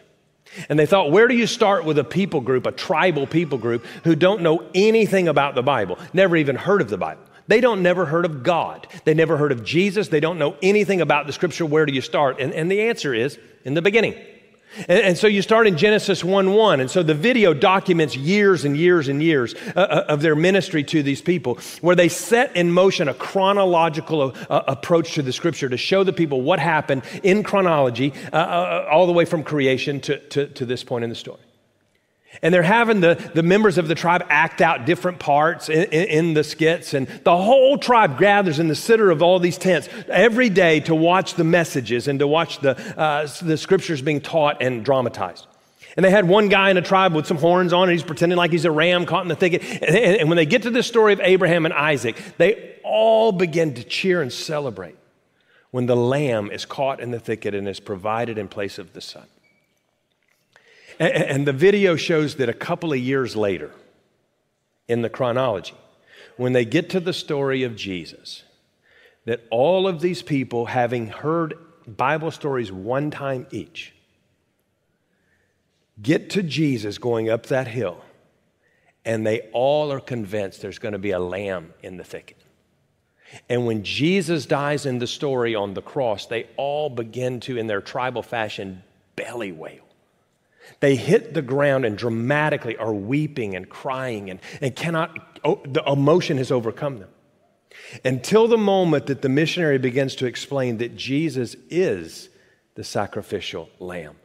[0.70, 3.86] And they thought, where do you start with a people group, a tribal people group,
[4.04, 7.24] who don't know anything about the Bible, never even heard of the Bible?
[7.48, 8.88] They don't never heard of God.
[9.06, 10.08] They never heard of Jesus.
[10.08, 11.66] They don't know anything about the scripture.
[11.66, 12.40] Where do you start?
[12.40, 14.16] And, and the answer is in the beginning.
[14.78, 16.80] And, and, so you start in Genesis 1 1.
[16.80, 20.84] And so the video documents years and years and years uh, uh, of their ministry
[20.86, 25.70] to these people, where they set in motion a chronological uh, approach to the scripture
[25.70, 30.00] to show the people what happened in chronology, uh, uh all the way from creation
[30.02, 31.40] to, to, to this point in the story.
[32.42, 36.08] And they're having the, the members of the tribe act out different parts in, in,
[36.08, 36.94] in, the skits.
[36.94, 40.96] And the whole tribe gathers in the center of all these tents every day to
[40.96, 45.48] watch the messages and to watch the, uh, the scriptures being taught and dramatized.
[45.98, 48.38] And they had one guy in a tribe with some horns on, and he's pretending
[48.38, 49.64] like he's a ram caught in the thicket.
[49.64, 53.74] And, and, when they get to the story of Abraham and Isaac, they all begin
[53.74, 54.96] to cheer and celebrate
[55.72, 59.02] when the lamb is caught in the thicket and is provided in place of the
[59.02, 59.26] son.
[61.00, 63.72] And the video shows that a couple of years later,
[64.90, 65.76] in the chronology,
[66.36, 68.44] when they get to the story of Jesus,
[69.26, 71.54] that all of these people, having heard
[71.88, 73.94] Bible stories one time each,
[76.02, 78.04] get to Jesus going up that hill,
[79.06, 82.38] and they all are convinced there's going to be a lamb in the thicket.
[83.48, 87.68] And when Jesus dies in the story on the cross, they all begin to, in
[87.68, 88.84] their tribal fashion,
[89.16, 89.89] belly wail.
[90.80, 95.84] They hit the ground and dramatically are weeping and crying and, and cannot, oh, the
[95.84, 97.10] emotion has overcome them.
[98.06, 102.30] Until the moment that the missionary begins to explain that Jesus is
[102.76, 104.16] the sacrificial lamb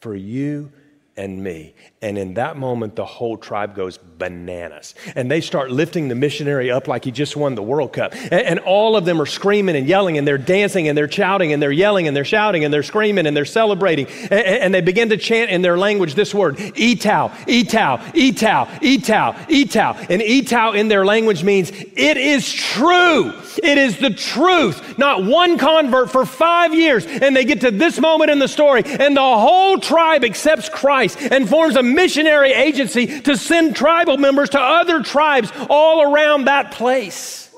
[0.00, 0.72] for you
[1.16, 1.74] and me.
[2.00, 4.94] And in that moment, the whole tribe goes bananas.
[5.14, 8.14] And they start lifting the missionary up like he just won the World Cup.
[8.14, 11.52] And, and, all of them are screaming and yelling, and they're dancing, and they're shouting,
[11.52, 14.06] and they're yelling, and they're shouting, and they're screaming, and they're celebrating.
[14.06, 19.46] And, and they begin to chant in their language this word, Ee-Taow, Ee-Taow, Ee-Taow, Ee-Taow,
[19.50, 20.06] Ee-Taow.
[20.08, 23.32] And Ee-Taow in their language means, it is true.
[23.62, 24.98] It is the truth.
[24.98, 27.04] Not one convert for five years.
[27.06, 31.01] And they get to this moment in the story, and the whole tribe accepts Christ
[31.16, 36.72] and forms a missionary agency to send tribal members to other tribes all around that
[36.72, 37.50] place.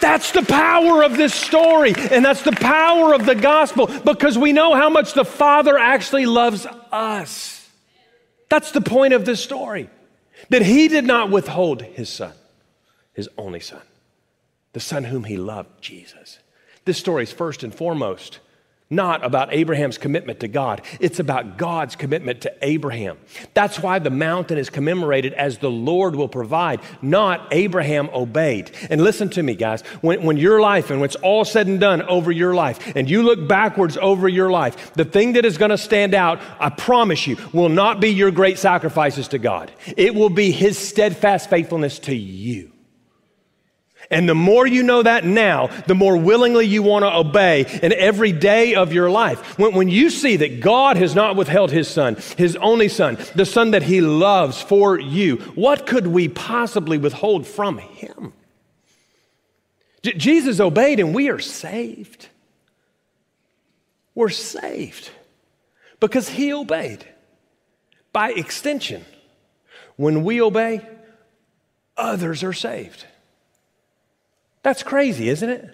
[0.00, 4.52] That's the power of this story, and that's the power of the gospel because we
[4.52, 7.68] know how much the Father actually loves us.
[8.48, 9.90] That's the point of this story
[10.50, 12.32] that He did not withhold His Son
[13.16, 13.80] his only son,
[14.74, 16.38] the son whom he loved, Jesus.
[16.84, 18.40] This story is first and foremost
[18.88, 20.82] not about Abraham's commitment to God.
[21.00, 23.18] It's about God's commitment to Abraham.
[23.52, 28.70] That's why the mountain is commemorated as the Lord will provide, not Abraham obeyed.
[28.88, 29.82] And listen to me, guys.
[30.02, 33.10] When, when your life and when it's all said and done over your life, and
[33.10, 36.70] you look backwards over your life, the thing that is going to stand out, I
[36.70, 39.72] promise you, will not be your great sacrifices to God.
[39.96, 42.70] It will be his steadfast faithfulness to you.
[44.10, 47.92] And the more you know that now, the more willingly you want to obey in
[47.92, 49.58] every day of your life.
[49.58, 53.44] When, when you see that God has not withheld his son, his only son, the
[53.44, 58.32] son that he loves for you, what could we possibly withhold from him?
[60.02, 62.28] J- Jesus obeyed and we are saved.
[64.14, 65.10] We're saved
[65.98, 67.04] because he obeyed.
[68.12, 69.04] By extension,
[69.96, 70.86] when we obey,
[71.96, 73.04] others are saved.
[74.66, 75.64] That's crazy, isn't it?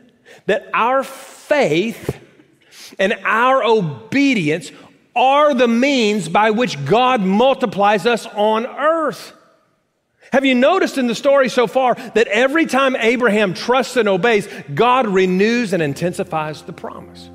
[0.44, 2.20] That our faith
[2.98, 4.70] and our obedience
[5.16, 9.33] are the means by which God multiplies us on earth.
[10.31, 14.46] Have you noticed in the story so far that every time Abraham trusts and obeys,
[14.74, 17.31] God renews and intensifies the promise?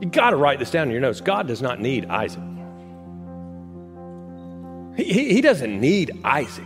[0.00, 1.20] You got to write this down in your notes.
[1.20, 2.42] God does not need Isaac.
[4.96, 6.64] He, he doesn't need Isaac.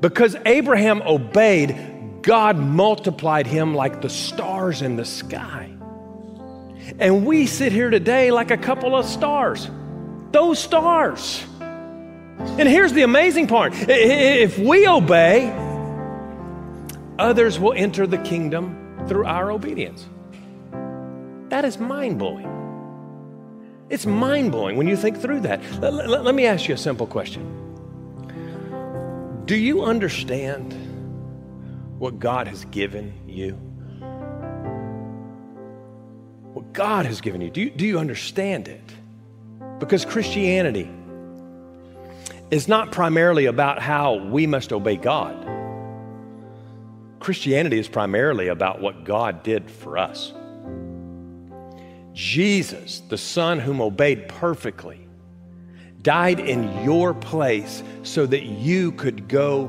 [0.00, 5.70] Because Abraham obeyed, God multiplied him like the stars in the sky.
[6.98, 9.70] And we sit here today like a couple of stars.
[10.32, 11.44] Those stars.
[12.38, 15.50] And here's the amazing part if we obey,
[17.18, 20.06] others will enter the kingdom through our obedience.
[21.48, 22.52] That is mind blowing.
[23.88, 25.62] It's mind blowing when you think through that.
[25.80, 27.65] Let, let, let me ask you a simple question.
[29.46, 30.74] Do you understand
[32.00, 33.52] what God has given you?
[36.52, 37.50] What God has given you.
[37.50, 38.82] Do you, do you understand it?
[39.78, 40.90] Because Christianity
[42.50, 45.44] is not primarily about how we must obey God.
[47.20, 50.32] Christianity is primarily about what God did for us.
[52.14, 55.05] Jesus, the Son whom obeyed perfectly,
[56.06, 59.68] died in your place so that you could go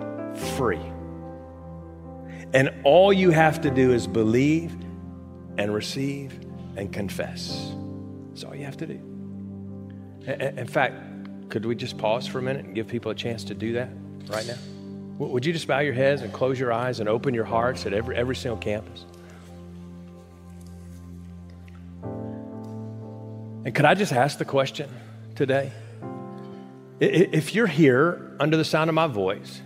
[0.55, 0.79] free.
[2.53, 4.71] And all you have to do is believe
[5.57, 6.39] and receive
[6.75, 7.73] and confess.
[8.29, 8.99] That's all you have to do.
[10.27, 13.55] In fact, could we just pause for a minute and give people a chance to
[13.55, 13.89] do that
[14.27, 14.57] right now?
[15.17, 17.93] Would you just bow your heads and close your eyes and open your hearts at
[17.93, 19.05] every, every single campus?
[23.65, 24.87] And could I just ask the question
[25.33, 25.71] today?
[26.99, 29.61] If you're here under the sound of my voice,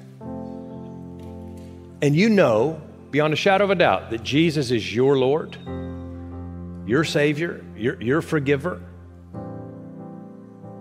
[2.01, 5.57] and you know beyond a shadow of a doubt that Jesus is your Lord,
[6.85, 8.81] your Savior, your, your forgiver,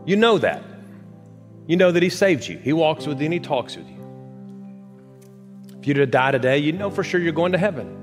[0.07, 0.65] you know that.
[1.67, 2.59] You know that He saved you.
[2.59, 3.97] He walks with you and He talks with you.
[5.79, 7.97] If you were to die today, you know for sure you're going to heaven.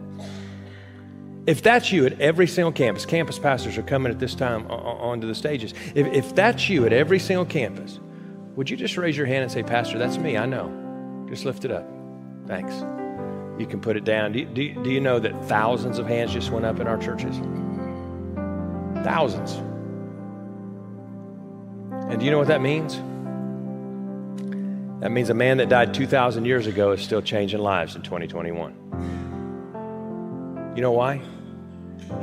[1.47, 5.27] If that's you at every single campus, campus pastors are coming at this time onto
[5.27, 5.73] the stages.
[5.95, 7.99] If, if that's you at every single campus,
[8.57, 11.27] would you just raise your hand and say, Pastor, that's me, I know.
[11.29, 11.87] Just lift it up.
[12.47, 12.73] Thanks.
[13.59, 14.31] You can put it down.
[14.31, 16.97] Do you, do, do you know that thousands of hands just went up in our
[16.97, 17.37] churches?
[19.05, 19.53] Thousands.
[22.09, 22.95] And do you know what that means?
[25.01, 30.73] That means a man that died 2,000 years ago is still changing lives in 2021.
[30.75, 31.21] You know why?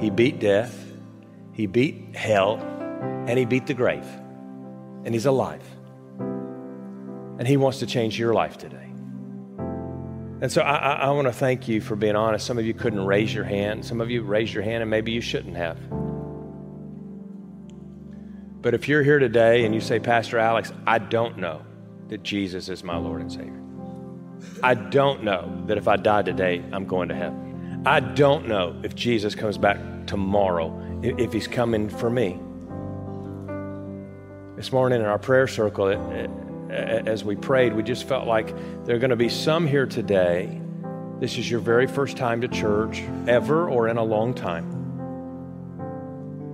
[0.01, 0.85] He beat death,
[1.53, 2.57] he beat hell,
[3.29, 4.07] and he beat the grave.
[5.05, 5.63] And he's alive.
[7.39, 8.91] And he wants to change your life today.
[10.41, 12.47] And so I, I, I want to thank you for being honest.
[12.47, 13.85] Some of you couldn't raise your hand.
[13.85, 15.79] Some of you raised your hand, and maybe you shouldn't have.
[18.61, 21.63] But if you're here today and you say, Pastor Alex, I don't know
[22.09, 23.63] that Jesus is my Lord and Savior.
[24.63, 27.83] I don't know that if I die today, I'm going to heaven.
[27.87, 32.39] I don't know if Jesus comes back tomorrow, if he's coming for me.
[34.57, 35.89] This morning in our prayer circle,
[36.75, 38.55] as we prayed, we just felt like
[38.85, 40.61] there are going to be some here today.
[41.21, 44.71] This is your very first time to church, ever or in a long time.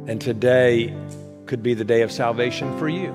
[0.07, 0.95] And today,
[1.51, 3.11] could be the day of salvation for you.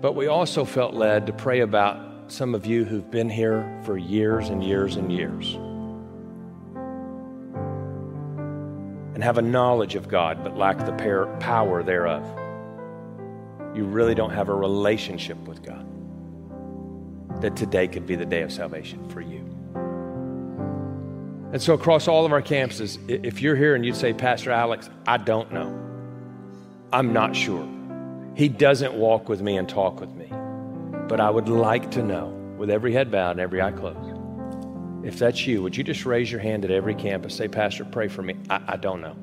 [0.00, 3.98] But we also felt led to pray about some of you who've been here for
[3.98, 5.54] years and years and years
[9.14, 10.92] and have a knowledge of God but lack the
[11.40, 12.43] power thereof.
[13.74, 15.84] You really don't have a relationship with God.
[17.40, 19.40] That today could be the day of salvation for you.
[21.52, 24.90] And so, across all of our campuses, if you're here and you'd say, Pastor Alex,
[25.06, 25.68] I don't know.
[26.92, 27.68] I'm not sure.
[28.34, 30.26] He doesn't walk with me and talk with me.
[31.08, 34.18] But I would like to know, with every head bowed and every eye closed,
[35.04, 37.36] if that's you, would you just raise your hand at every campus?
[37.36, 38.34] Say, Pastor, pray for me.
[38.48, 39.16] I, I don't know.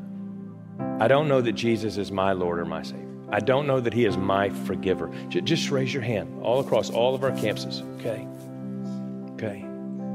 [0.99, 3.10] I don't know that Jesus is my Lord or my Savior.
[3.31, 5.09] I don't know that He is my forgiver.
[5.29, 8.27] Just raise your hand all across all of our campuses, okay?
[9.33, 9.59] Okay.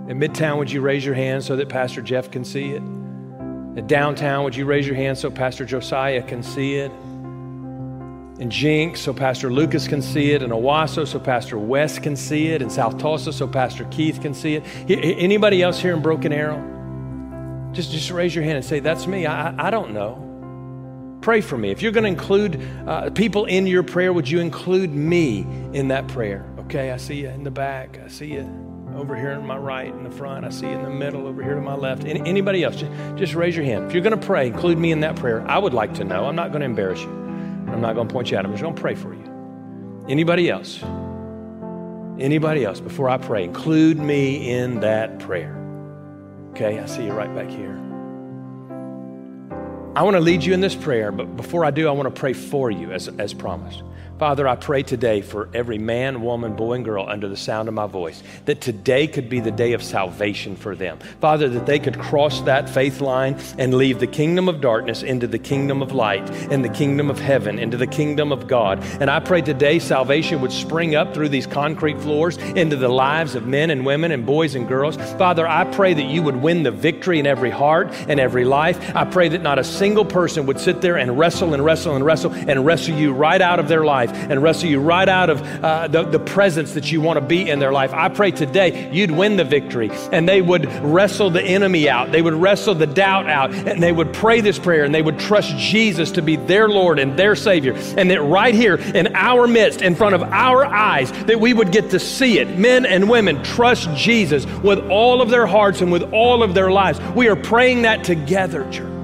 [0.08, 2.82] In Midtown, would you raise your hand so that Pastor Jeff can see it?
[2.82, 6.92] In downtown, would you raise your hand so Pastor Josiah can see it?
[8.38, 12.48] in Jenks so Pastor Lucas can see it, in Owasso so Pastor West can see
[12.48, 14.64] it, in South Tulsa so Pastor Keith can see it.
[14.90, 16.62] Anybody else here in Broken Arrow?
[17.72, 19.26] Just, just raise your hand and say, That's me.
[19.26, 20.22] I, I don't know.
[21.26, 21.72] Pray for me.
[21.72, 25.40] If you're going to include uh, people in your prayer, would you include me
[25.72, 26.48] in that prayer?
[26.60, 27.98] Okay, I see you in the back.
[27.98, 28.48] I see you
[28.94, 30.44] over here on my right in the front.
[30.44, 32.04] I see you in the middle over here to my left.
[32.04, 32.76] Any, anybody else?
[32.76, 33.86] Just, just raise your hand.
[33.86, 35.44] If you're going to pray, include me in that prayer.
[35.50, 36.26] I would like to know.
[36.26, 37.10] I'm not going to embarrass you.
[37.10, 38.44] I'm not going to point you out.
[38.44, 40.04] I'm just going to pray for you.
[40.08, 40.80] Anybody else?
[42.20, 42.78] Anybody else?
[42.78, 45.56] Before I pray, include me in that prayer.
[46.50, 47.85] Okay, I see you right back here.
[49.96, 52.20] I want to lead you in this prayer, but before I do, I want to
[52.20, 53.82] pray for you as, as promised.
[54.18, 57.74] Father, I pray today for every man, woman, boy, and girl under the sound of
[57.74, 60.98] my voice that today could be the day of salvation for them.
[61.20, 65.26] Father, that they could cross that faith line and leave the kingdom of darkness into
[65.26, 68.82] the kingdom of light and the kingdom of heaven into the kingdom of God.
[69.00, 73.34] And I pray today salvation would spring up through these concrete floors into the lives
[73.34, 74.96] of men and women and boys and girls.
[75.18, 78.96] Father, I pray that you would win the victory in every heart and every life.
[78.96, 82.04] I pray that not a single person would sit there and wrestle and wrestle and
[82.04, 85.30] wrestle and wrestle you right out of their life life and wrestle you right out
[85.30, 87.92] of uh, the, the presence that you want to be in their life.
[87.92, 92.12] I pray today you'd win the victory and they would wrestle the enemy out.
[92.12, 95.18] They would wrestle the doubt out and they would pray this prayer and they would
[95.18, 97.74] trust Jesus to be their Lord and their Savior.
[97.96, 101.72] And that right here in our midst, in front of our eyes, that we would
[101.72, 102.58] get to see it.
[102.58, 106.70] Men and women trust Jesus with all of their hearts and with all of their
[106.70, 107.00] lives.
[107.14, 108.95] We are praying that together, church.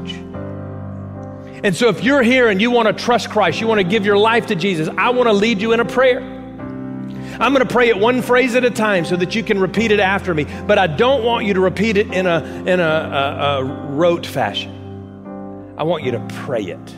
[1.64, 4.04] And so, if you're here and you want to trust Christ, you want to give
[4.04, 6.20] your life to Jesus, I want to lead you in a prayer.
[6.20, 9.90] I'm going to pray it one phrase at a time so that you can repeat
[9.90, 10.44] it after me.
[10.66, 14.26] But I don't want you to repeat it in a, in a, a, a rote
[14.26, 15.74] fashion.
[15.78, 16.94] I want you to pray it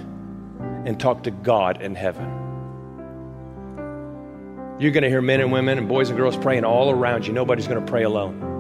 [0.87, 2.25] and talk to God in heaven.
[4.81, 7.33] You're going to hear men and women and boys and girls praying all around you.
[7.33, 8.54] Nobody's going to pray alone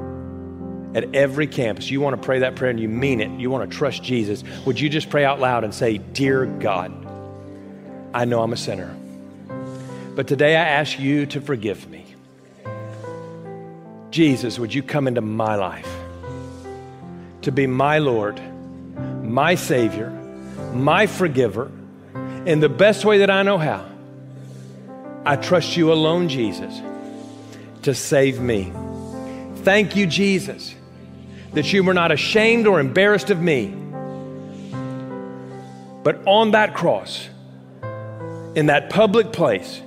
[0.94, 3.68] at every campus, you want to pray that prayer and you mean it, you want
[3.68, 6.92] to trust Jesus, would you just pray out loud and say, Dear God,
[8.14, 8.94] I know I'm a sinner,
[10.14, 12.04] but today I ask you to forgive me.
[14.10, 15.88] Jesus, would you come into my life
[17.42, 18.40] to be my Lord,
[19.24, 20.10] my Savior,
[20.72, 21.72] my forgiver,
[22.46, 23.84] in the best way that I know how?
[25.26, 26.80] I trust you alone, Jesus,
[27.82, 28.72] to save me.
[29.64, 30.76] Thank you, Jesus
[31.54, 33.74] that you were not ashamed or embarrassed of me.
[36.02, 37.28] But on that cross,
[38.54, 39.80] in that public place,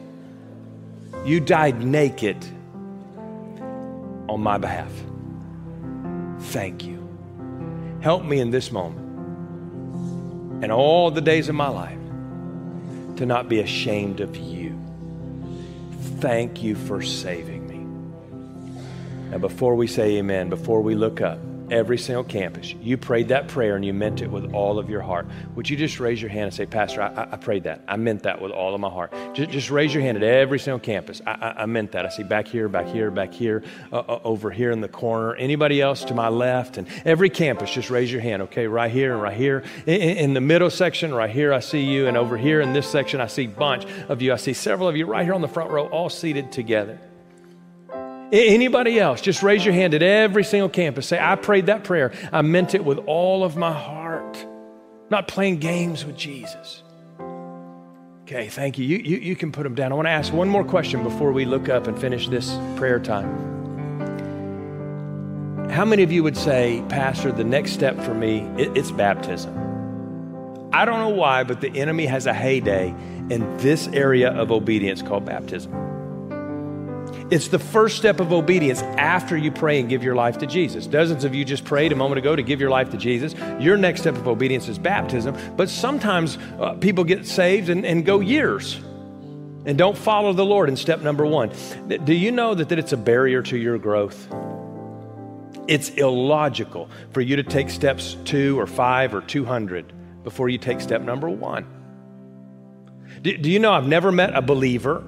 [1.26, 2.38] you died naked
[4.28, 4.92] on my behalf.
[6.40, 7.08] Thank you.
[8.02, 9.06] Help me in this moment
[10.64, 12.00] and all the days of my life
[13.18, 14.80] to not be ashamed of you.
[16.20, 17.78] Thank you for saving me.
[19.32, 21.40] Now, before we say amen, before we look up,
[21.72, 22.74] every single campus.
[22.82, 25.28] You prayed that prayer and you meant it with all of your heart.
[25.56, 27.82] Would you just raise your hand and say, Pastor, I, I prayed that.
[27.88, 29.14] I meant that with all of my heart.
[29.34, 31.22] Just, just raise your hand at every single campus.
[31.26, 32.06] I, I, I meant that.
[32.06, 35.36] I see back here, back here, back here, uh, uh, over here in the corner.
[35.36, 36.78] Anybody else to my left?
[36.78, 38.44] And every campus, just raise your hand.
[38.44, 39.64] Okay, right here and right here.
[39.86, 42.08] In, in the middle section, right here, I see you.
[42.08, 44.34] And over here in this section, I see a bunch of you.
[44.34, 47.00] I see several of you right here on the front row, all seated together.
[48.32, 49.22] Anybody else?
[49.22, 51.08] Just raise your hand at every single campus.
[51.08, 52.12] Say, I prayed that prayer.
[52.32, 54.46] I meant it with all of my heart.
[55.10, 56.84] not playing games with Jesus.
[58.24, 58.86] Okay, thank you.
[58.86, 59.18] You, you.
[59.18, 59.94] you can put them down.
[59.94, 63.00] I want to ask one more question before we look up and finish this prayer
[63.00, 63.56] time.
[65.70, 69.56] How many of you would say, Pastor, the next step for me, it, it's baptism?
[70.74, 72.90] I don't know why, but the enemy has a heyday
[73.30, 75.97] in this area of obedience called baptism.
[77.30, 80.88] It's the first step of obedience after you pray and give your life to Jesus.
[80.88, 83.36] Dozens of you just prayed a moment ago to give your life to Jesus.
[83.60, 88.06] Your next step of obedience is baptism, but sometimes uh, people get saved and, and
[88.06, 88.76] go years
[89.66, 91.52] and don't follow the Lord in step number one.
[92.06, 94.30] Do you know that, that it's a barrier to your growth?
[95.68, 100.80] It's illogical for you to take steps two or five or 200 before you take
[100.80, 101.68] step number one.
[103.22, 105.04] Do, do you know I've never met a believer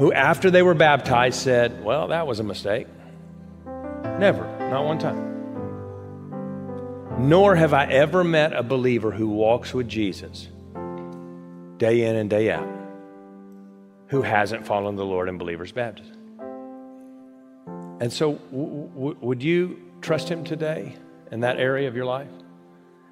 [0.00, 2.86] who, after they were baptized, said, Well, that was a mistake.
[4.18, 5.28] Never, not one time.
[7.28, 10.48] Nor have I ever met a believer who walks with Jesus
[11.76, 12.66] day in and day out
[14.06, 16.16] who hasn't followed the Lord in believer's baptism.
[18.00, 20.96] And so, w- w- would you trust Him today
[21.30, 22.30] in that area of your life?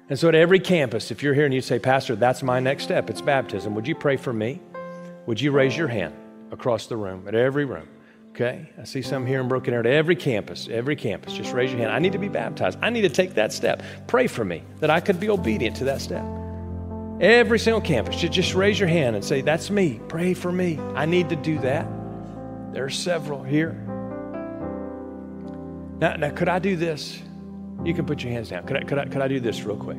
[0.09, 2.85] And so, at every campus, if you're here and you say, Pastor, that's my next
[2.85, 4.59] step, it's baptism, would you pray for me?
[5.27, 6.15] Would you raise your hand?
[6.51, 7.87] Across the room, at every room.
[8.31, 8.69] Okay?
[8.79, 11.33] I see some here in Broken Arrow, every campus, every campus.
[11.33, 11.91] Just raise your hand.
[11.91, 12.79] I need to be baptized.
[12.81, 13.83] I need to take that step.
[14.07, 16.23] Pray for me that I could be obedient to that step.
[17.19, 19.99] Every single campus, just, just raise your hand and say, That's me.
[20.07, 20.79] Pray for me.
[20.95, 21.85] I need to do that.
[22.71, 23.73] There are several here.
[25.99, 27.21] Now, now could I do this?
[27.83, 28.65] You can put your hands down.
[28.65, 29.97] Could I, could I, could I do this real quick?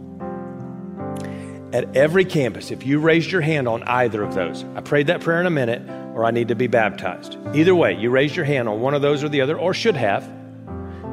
[1.74, 5.20] At every campus, if you raised your hand on either of those, I prayed that
[5.20, 5.82] prayer in a minute
[6.20, 7.38] or I need to be baptized.
[7.54, 9.96] Either way, you raised your hand on one of those or the other, or should
[9.96, 10.30] have.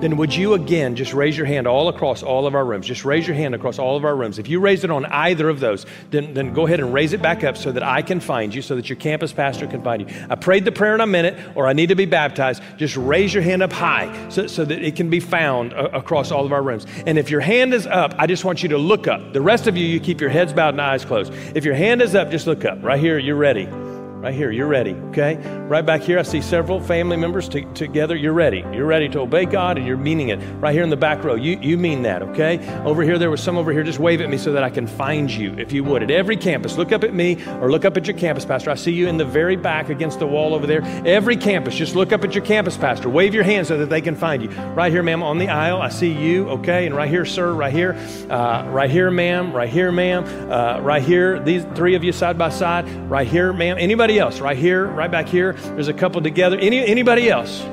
[0.02, 2.86] Then would you again just raise your hand all across all of our rooms?
[2.86, 4.38] Just raise your hand across all of our rooms.
[4.38, 7.22] If you raised it on either of those, then, then go ahead and raise it
[7.22, 10.02] back up so that I can find you, so that your campus pastor can find
[10.02, 10.16] you.
[10.30, 12.62] I prayed the prayer in a minute, or I need to be baptized.
[12.76, 16.32] Just raise your hand up high so, so that it can be found uh, across
[16.32, 16.86] all of our rooms.
[17.06, 19.32] And if your hand is up, I just want you to look up.
[19.32, 21.32] The rest of you, you keep your heads bowed and eyes closed.
[21.56, 22.84] If your hand is up, just look up.
[22.84, 23.68] Right here, you're ready.
[24.20, 25.36] Right here, you're ready, okay?
[25.68, 28.16] Right back here, I see several family members t- together.
[28.16, 28.66] You're ready.
[28.74, 30.38] You're ready to obey God and you're meaning it.
[30.60, 32.58] Right here in the back row, you, you mean that, okay?
[32.80, 33.84] Over here, there was some over here.
[33.84, 36.02] Just wave at me so that I can find you, if you would.
[36.02, 38.72] At every campus, look up at me or look up at your campus pastor.
[38.72, 40.82] I see you in the very back against the wall over there.
[41.06, 43.10] Every campus, just look up at your campus pastor.
[43.10, 44.50] Wave your hand so that they can find you.
[44.50, 46.88] Right here, ma'am, on the aisle, I see you, okay?
[46.88, 47.94] And right here, sir, right here,
[48.32, 52.36] uh, right here, ma'am, right here, ma'am, uh, right here, these three of you side
[52.36, 53.78] by side, right here, ma'am.
[53.78, 54.40] Anybody else?
[54.40, 55.54] Right here, right back here.
[55.54, 56.58] There's a couple together.
[56.58, 57.66] Any, anybody else?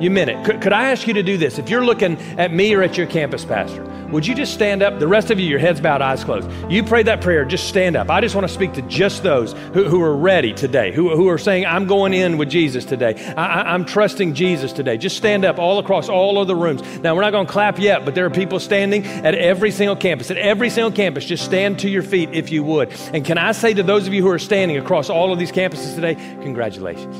[0.00, 0.44] You meant it.
[0.44, 1.58] Could, could I ask you to do this?
[1.58, 4.98] If you're looking at me or at your campus pastor, would you just stand up?
[4.98, 6.48] The rest of you, your heads bowed, eyes closed.
[6.70, 8.10] You prayed that prayer, just stand up.
[8.10, 11.28] I just want to speak to just those who, who are ready today, who, who
[11.28, 13.14] are saying, I'm going in with Jesus today.
[13.36, 14.98] I, am trusting Jesus today.
[14.98, 16.82] Just stand up all across all of the rooms.
[16.98, 19.96] Now, we're not going to clap yet, but there are people standing at every single
[19.96, 20.30] campus.
[20.30, 22.92] At every single campus, just stand to your feet if you would.
[23.12, 25.52] And can I say to those of you who are standing across all of these
[25.52, 27.16] campuses today, congratulations.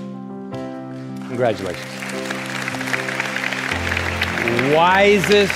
[1.29, 2.34] Congratulations
[4.75, 5.53] wisest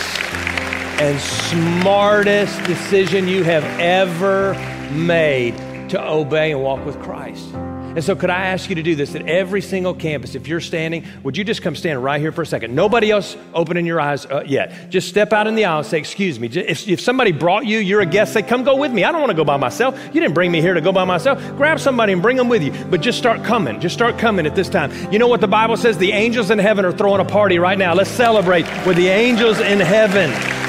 [1.00, 4.54] and smartest decision you have ever
[4.90, 5.56] made
[5.88, 7.54] to obey and walk with Christ.
[7.98, 10.36] And so, could I ask you to do this at every single campus?
[10.36, 12.72] If you're standing, would you just come stand right here for a second?
[12.72, 14.88] Nobody else opening your eyes uh, yet.
[14.88, 16.46] Just step out in the aisle and say, Excuse me.
[16.46, 19.02] If, if somebody brought you, you're a guest, say, Come go with me.
[19.02, 19.98] I don't want to go by myself.
[20.14, 21.40] You didn't bring me here to go by myself.
[21.56, 22.70] Grab somebody and bring them with you.
[22.88, 23.80] But just start coming.
[23.80, 24.92] Just start coming at this time.
[25.12, 25.98] You know what the Bible says?
[25.98, 27.94] The angels in heaven are throwing a party right now.
[27.94, 30.67] Let's celebrate with the angels in heaven.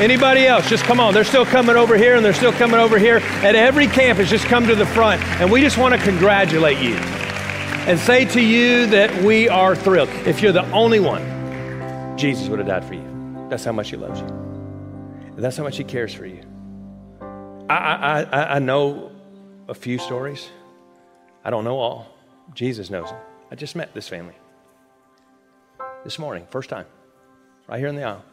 [0.00, 0.68] Anybody else?
[0.68, 1.14] Just come on.
[1.14, 3.18] They're still coming over here and they're still coming over here.
[3.44, 5.22] At every campus, just come to the front.
[5.40, 10.08] And we just want to congratulate you and say to you that we are thrilled.
[10.26, 11.22] If you're the only one,
[12.18, 13.46] Jesus would have died for you.
[13.48, 15.32] That's how much He loves you.
[15.36, 16.40] That's how much He cares for you.
[17.70, 19.12] I, I, I know
[19.68, 20.50] a few stories.
[21.44, 22.08] I don't know all.
[22.52, 23.20] Jesus knows them.
[23.52, 24.34] I just met this family
[26.02, 26.86] this morning, first time,
[27.68, 28.24] right here in the aisle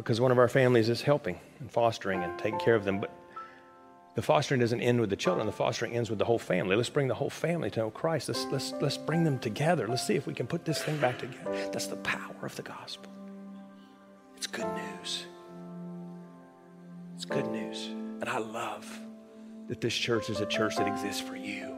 [0.00, 3.00] because one of our families is helping and fostering and taking care of them.
[3.00, 3.14] But
[4.14, 6.74] the fostering doesn't end with the children, the fostering ends with the whole family.
[6.74, 8.28] Let's bring the whole family to know Christ.
[8.28, 9.86] Let's, let's, let's bring them together.
[9.86, 11.52] Let's see if we can put this thing back together.
[11.70, 13.12] That's the power of the gospel.
[14.36, 15.26] It's good news.
[17.14, 17.88] It's good news.
[18.20, 18.86] And I love
[19.68, 21.76] that this church is a church that exists for you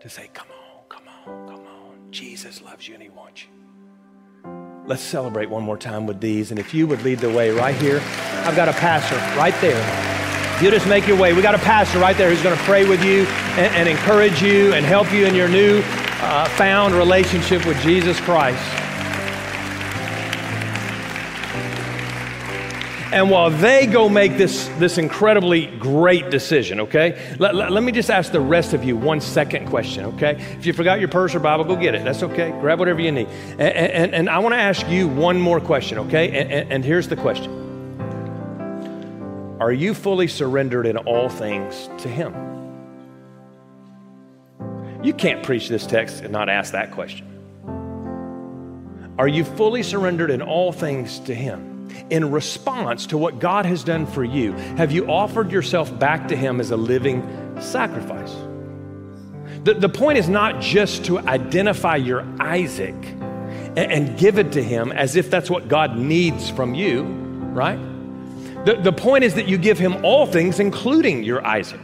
[0.00, 2.12] to say, come on, come on, come on.
[2.12, 3.65] Jesus loves you and he wants you.
[4.86, 6.52] Let's celebrate one more time with these.
[6.52, 8.00] And if you would lead the way right here,
[8.44, 10.62] I've got a pastor right there.
[10.62, 11.32] You just make your way.
[11.32, 13.24] We got a pastor right there who's going to pray with you
[13.58, 18.20] and, and encourage you and help you in your new uh, found relationship with Jesus
[18.20, 18.62] Christ.
[23.12, 27.92] And while they go make this, this incredibly great decision, okay, let, let, let, me
[27.92, 30.32] just ask the rest of you one second question, okay?
[30.58, 32.02] If you forgot your purse or Bible, go get it.
[32.02, 32.50] That's okay.
[32.60, 33.28] Grab whatever you need.
[33.52, 36.36] And, and, and I want to ask you one more question, okay?
[36.36, 37.52] And, and here's the question
[39.60, 42.34] Are you fully surrendered in all things to Him?
[45.04, 47.24] You can't preach this text and not ask that question.
[49.16, 51.75] Are you fully surrendered in all things to Him?
[52.10, 56.36] In response to what God has done for you, have you offered yourself back to
[56.36, 57.22] Him as a living
[57.60, 58.34] sacrifice?
[59.64, 64.62] The, the point is not just to identify your Isaac and, and give it to
[64.62, 67.78] Him as if that's what God needs from you, right?
[68.64, 71.80] The, the point is that you give Him all things, including your Isaac.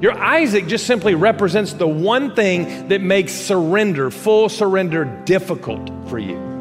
[0.00, 6.18] Your Isaac just simply represents the one thing that makes surrender, full surrender, difficult for
[6.18, 6.53] you.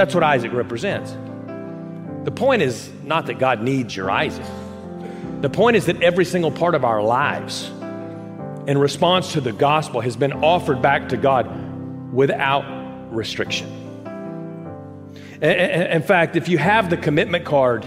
[0.00, 1.14] That's what Isaac represents.
[2.24, 4.46] The point is not that God needs your Isaac.
[5.42, 7.68] The point is that every single part of our lives,
[8.66, 12.64] in response to the gospel, has been offered back to God without
[13.14, 13.68] restriction.
[15.42, 17.86] In fact, if you have the commitment card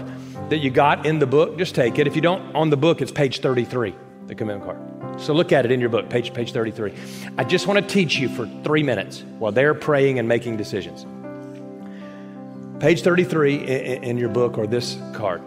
[0.50, 2.06] that you got in the book, just take it.
[2.06, 3.92] If you don't, on the book, it's page 33,
[4.28, 5.20] the commitment card.
[5.20, 6.94] So look at it in your book, page, page 33.
[7.38, 11.06] I just want to teach you for three minutes while they're praying and making decisions.
[12.80, 13.56] Page 33
[14.02, 15.42] in your book or this card.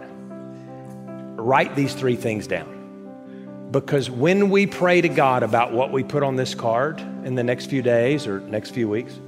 [1.36, 3.68] Write these three things down.
[3.70, 7.44] Because when we pray to God about what we put on this card in the
[7.44, 9.20] next few days or next few weeks,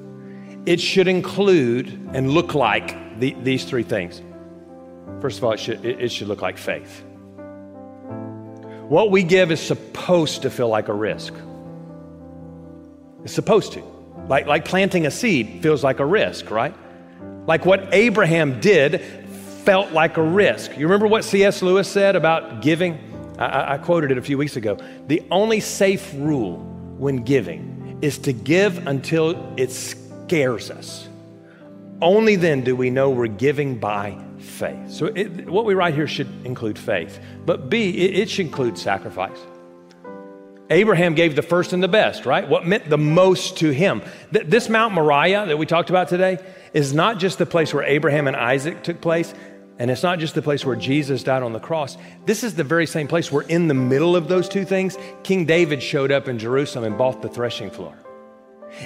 [0.64, 4.22] it should include and look like the, these three things.
[5.20, 7.05] First of all, it should, it should look like faith.
[8.88, 11.34] What we give is supposed to feel like a risk.
[13.24, 13.82] It's supposed to.
[14.26, 16.74] Like, like planting a seed feels like a risk, right?
[17.51, 19.01] Like what Abraham did,
[19.64, 20.78] felt like a risk.
[20.78, 21.62] You remember what C.S.
[21.62, 22.96] Lewis said about giving?
[23.40, 24.78] I, I quoted it a few weeks ago.
[25.09, 26.59] The only safe rule
[26.96, 31.09] when giving is to give until it scares us.
[32.01, 34.88] Only then do we know we're giving by faith.
[34.88, 37.18] So, it, what we write here should include faith.
[37.44, 39.38] But B, it, it should include sacrifice.
[40.70, 42.48] Abraham gave the first and the best, right?
[42.48, 44.03] What meant the most to him.
[44.30, 46.38] This Mount Moriah that we talked about today,
[46.72, 49.34] is not just the place where Abraham and Isaac took place,
[49.78, 51.96] and it's not just the place where Jesus died on the cross.
[52.26, 55.46] This is the very same place where, in the middle of those two things, King
[55.46, 57.96] David showed up in Jerusalem and bought the threshing floor.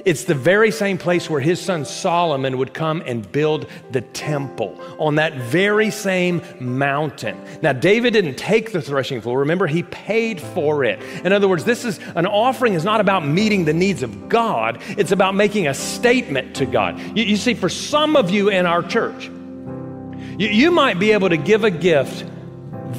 [0.04, 4.80] It's the very same place where his son Solomon would come and build the temple
[4.98, 7.38] on that very same mountain.
[7.62, 9.40] Now, David didn't take the threshing floor.
[9.40, 11.02] Remember, he paid for it.
[11.24, 14.80] In other words, this is an offering is not about meeting the needs of God,
[14.98, 16.98] it's about making a statement to God.
[17.16, 21.28] You, you see, for some of you in our church, you, you might be able
[21.28, 22.24] to give a gift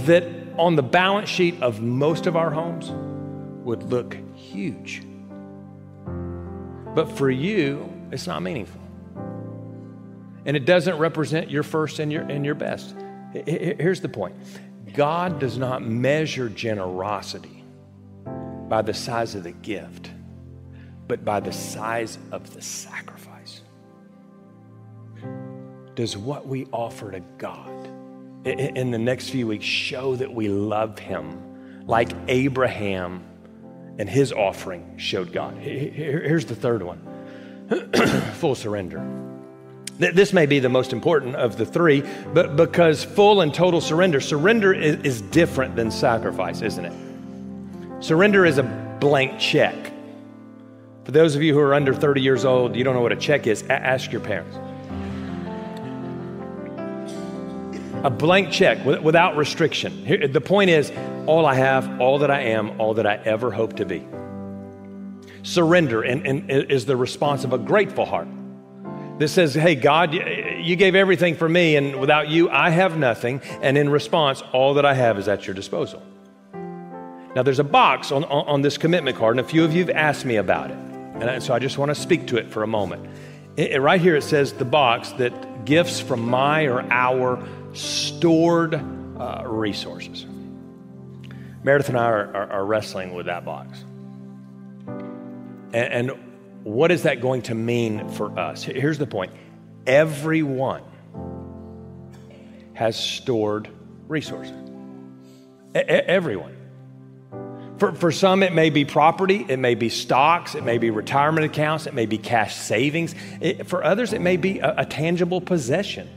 [0.05, 0.23] that
[0.57, 2.91] on the balance sheet of most of our homes
[3.65, 5.01] would look huge.
[6.95, 8.81] But for you, it's not meaningful.
[10.45, 12.95] And it doesn't represent your first and your, and your best.
[13.45, 14.35] Here's the point
[14.93, 17.63] God does not measure generosity
[18.69, 20.09] by the size of the gift,
[21.07, 23.61] but by the size of the sacrifice.
[25.95, 27.87] Does what we offer to God
[28.45, 33.23] in the next few weeks show that we love Him like Abraham?
[33.97, 35.57] And his offering showed God.
[35.57, 37.01] Here's the third one
[38.33, 39.03] full surrender.
[39.97, 44.19] This may be the most important of the three, but because full and total surrender,
[44.19, 48.03] surrender is different than sacrifice, isn't it?
[48.03, 48.63] Surrender is a
[48.99, 49.93] blank check.
[51.05, 53.17] For those of you who are under 30 years old, you don't know what a
[53.17, 54.57] check is, ask your parents.
[58.05, 60.31] A blank check without restriction.
[60.31, 60.91] The point is,
[61.25, 64.05] all I have, all that I am, all that I ever hope to be.
[65.41, 68.27] Surrender and, and is the response of a grateful heart.
[69.17, 73.41] This says, Hey, God, you gave everything for me, and without you, I have nothing.
[73.63, 76.03] And in response, all that I have is at your disposal.
[76.53, 79.79] Now, there's a box on, on, on this commitment card, and a few of you
[79.79, 80.77] have asked me about it.
[80.77, 83.09] And so I just want to speak to it for a moment.
[83.57, 87.43] It, it, right here, it says the box that gifts from my or our
[87.75, 90.25] stored uh, resources.
[91.63, 93.83] Meredith and I are, are, are wrestling with that box.
[94.87, 96.11] And, and
[96.63, 98.63] what is that going to mean for us?
[98.63, 99.31] Here's the point
[99.85, 100.83] everyone
[102.73, 103.69] has stored
[104.07, 104.55] resources.
[105.73, 106.55] everyone.
[107.77, 111.45] For, for some, it may be property, it may be stocks, it may be retirement
[111.45, 113.13] accounts, it may be cash savings.
[113.41, 116.09] It, for others, it may be a, a, tangible possession.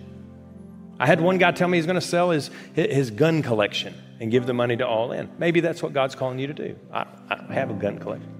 [0.99, 4.31] I had one guy tell me he's going to sell his, his gun collection and
[4.31, 5.31] give the money to all in.
[5.39, 6.77] Maybe that's what God's calling you to do.
[6.93, 8.35] I, I don't have a gun collection.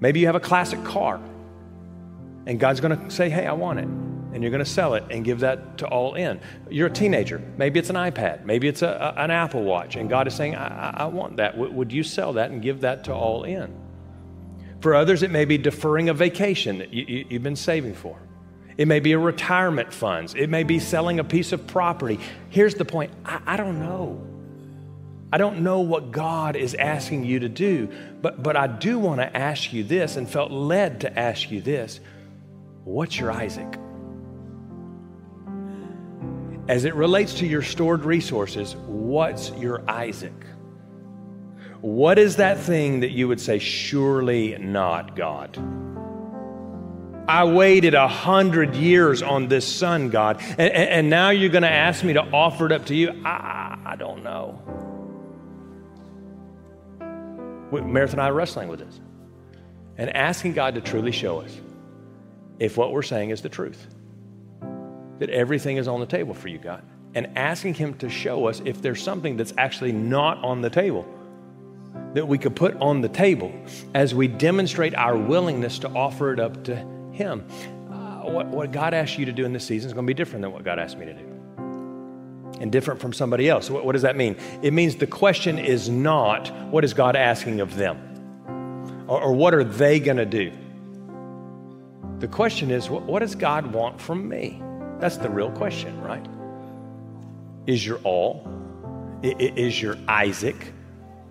[0.00, 1.20] Maybe you have a classic car
[2.46, 3.84] and God's going to say, hey, I want it.
[3.84, 6.40] And you're going to sell it and give that to all in.
[6.70, 7.40] You're a teenager.
[7.58, 8.44] Maybe it's an iPad.
[8.44, 9.96] Maybe it's a, a, an Apple Watch.
[9.96, 11.52] And God is saying, I, I, want that.
[11.52, 13.78] W- would you sell that and give that to all in?
[14.80, 18.18] For others, it may be deferring a vacation that you, you, you've been saving for.
[18.82, 20.34] It may be a retirement funds.
[20.34, 22.18] It may be selling a piece of property.
[22.48, 24.20] Here's the point I, I, don't know.
[25.32, 27.88] I don't know what God is asking you to do,
[28.20, 31.60] but, but I do want to ask you this and felt led to ask you
[31.60, 32.00] this.
[32.82, 33.72] What's your Isaac?
[36.66, 40.44] As it relates to your stored resources, what's your Isaac?
[41.82, 45.56] What is that thing that you would say, surely not God?
[47.28, 51.70] I waited a hundred years on this son, God, and, and now you're going to
[51.70, 53.22] ask me to offer it up to you?
[53.24, 54.60] I, I don't know.
[57.70, 59.00] Meredith and I are wrestling with this
[59.96, 61.58] and asking God to truly show us
[62.58, 63.86] if what we're saying is the truth,
[65.18, 66.82] that everything is on the table for you, God,
[67.14, 71.06] and asking Him to show us if there's something that's actually not on the table
[72.14, 73.52] that we could put on the table
[73.94, 76.86] as we demonstrate our willingness to offer it up to
[77.22, 77.46] him.
[77.90, 80.14] Uh, what, what God asks you to do in this season is going to be
[80.14, 81.28] different than what God asked me to do.
[82.60, 83.70] And different from somebody else.
[83.70, 84.36] What, what does that mean?
[84.62, 87.98] It means the question is not, what is God asking of them?
[89.08, 90.52] Or, or what are they going to do?
[92.18, 94.62] The question is, what, what does God want from me?
[95.00, 96.24] That's the real question, right?
[97.66, 98.46] Is your all,
[99.22, 100.72] is your Isaac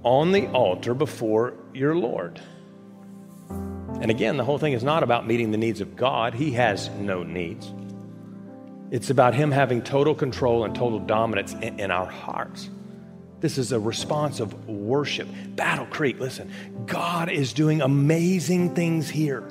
[0.03, 2.41] on the altar before your Lord?
[4.01, 6.89] And again, the whole thing is not about meeting the needs of God, He has
[6.89, 7.71] no needs.
[8.89, 12.69] It's about Him having total control and total dominance in, in our hearts.
[13.41, 15.27] This is a response of worship.
[15.55, 16.51] Battle Creek, listen,
[16.85, 19.47] God is doing amazing things here.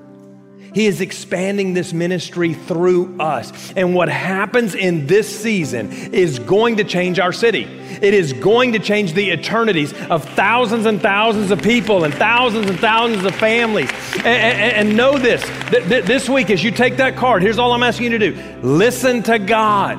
[0.72, 3.72] He is expanding this ministry through us.
[3.74, 7.64] And what happens in this season is going to change our city.
[7.64, 12.70] It is going to change the eternities of thousands and thousands of people and thousands
[12.70, 13.90] and thousands of families.
[14.16, 15.42] And, and, and know this
[15.80, 19.22] this week, as you take that card, here's all I'm asking you to do listen
[19.24, 19.98] to God.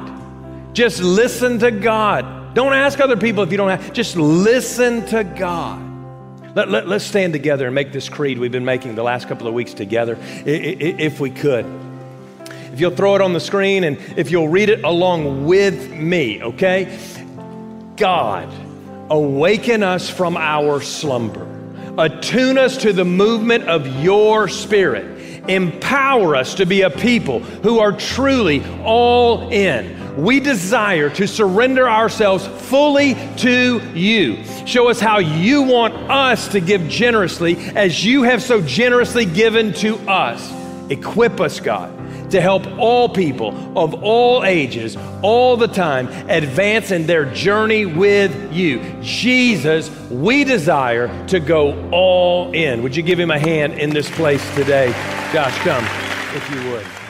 [0.73, 2.53] Just listen to God.
[2.53, 5.90] Don't ask other people if you don't have, just listen to God.
[6.53, 9.47] Let, let, let's stand together and make this creed we've been making the last couple
[9.47, 11.65] of weeks together, if we could.
[12.73, 16.43] If you'll throw it on the screen and if you'll read it along with me,
[16.43, 16.99] okay?
[17.95, 18.51] God,
[19.09, 21.47] awaken us from our slumber,
[21.97, 27.79] attune us to the movement of your spirit, empower us to be a people who
[27.79, 34.43] are truly all in we desire to surrender ourselves fully to you.
[34.65, 39.73] Show us how you want us to give generously as you have so generously given
[39.75, 40.51] to us.
[40.89, 47.05] Equip us, God, to help all people of all ages, all the time, advance in
[47.05, 48.81] their journey with you.
[49.01, 52.83] Jesus, we desire to go all in.
[52.83, 54.91] Would you give him a hand in this place today?
[55.31, 55.85] Josh, come
[56.35, 57.00] if you would.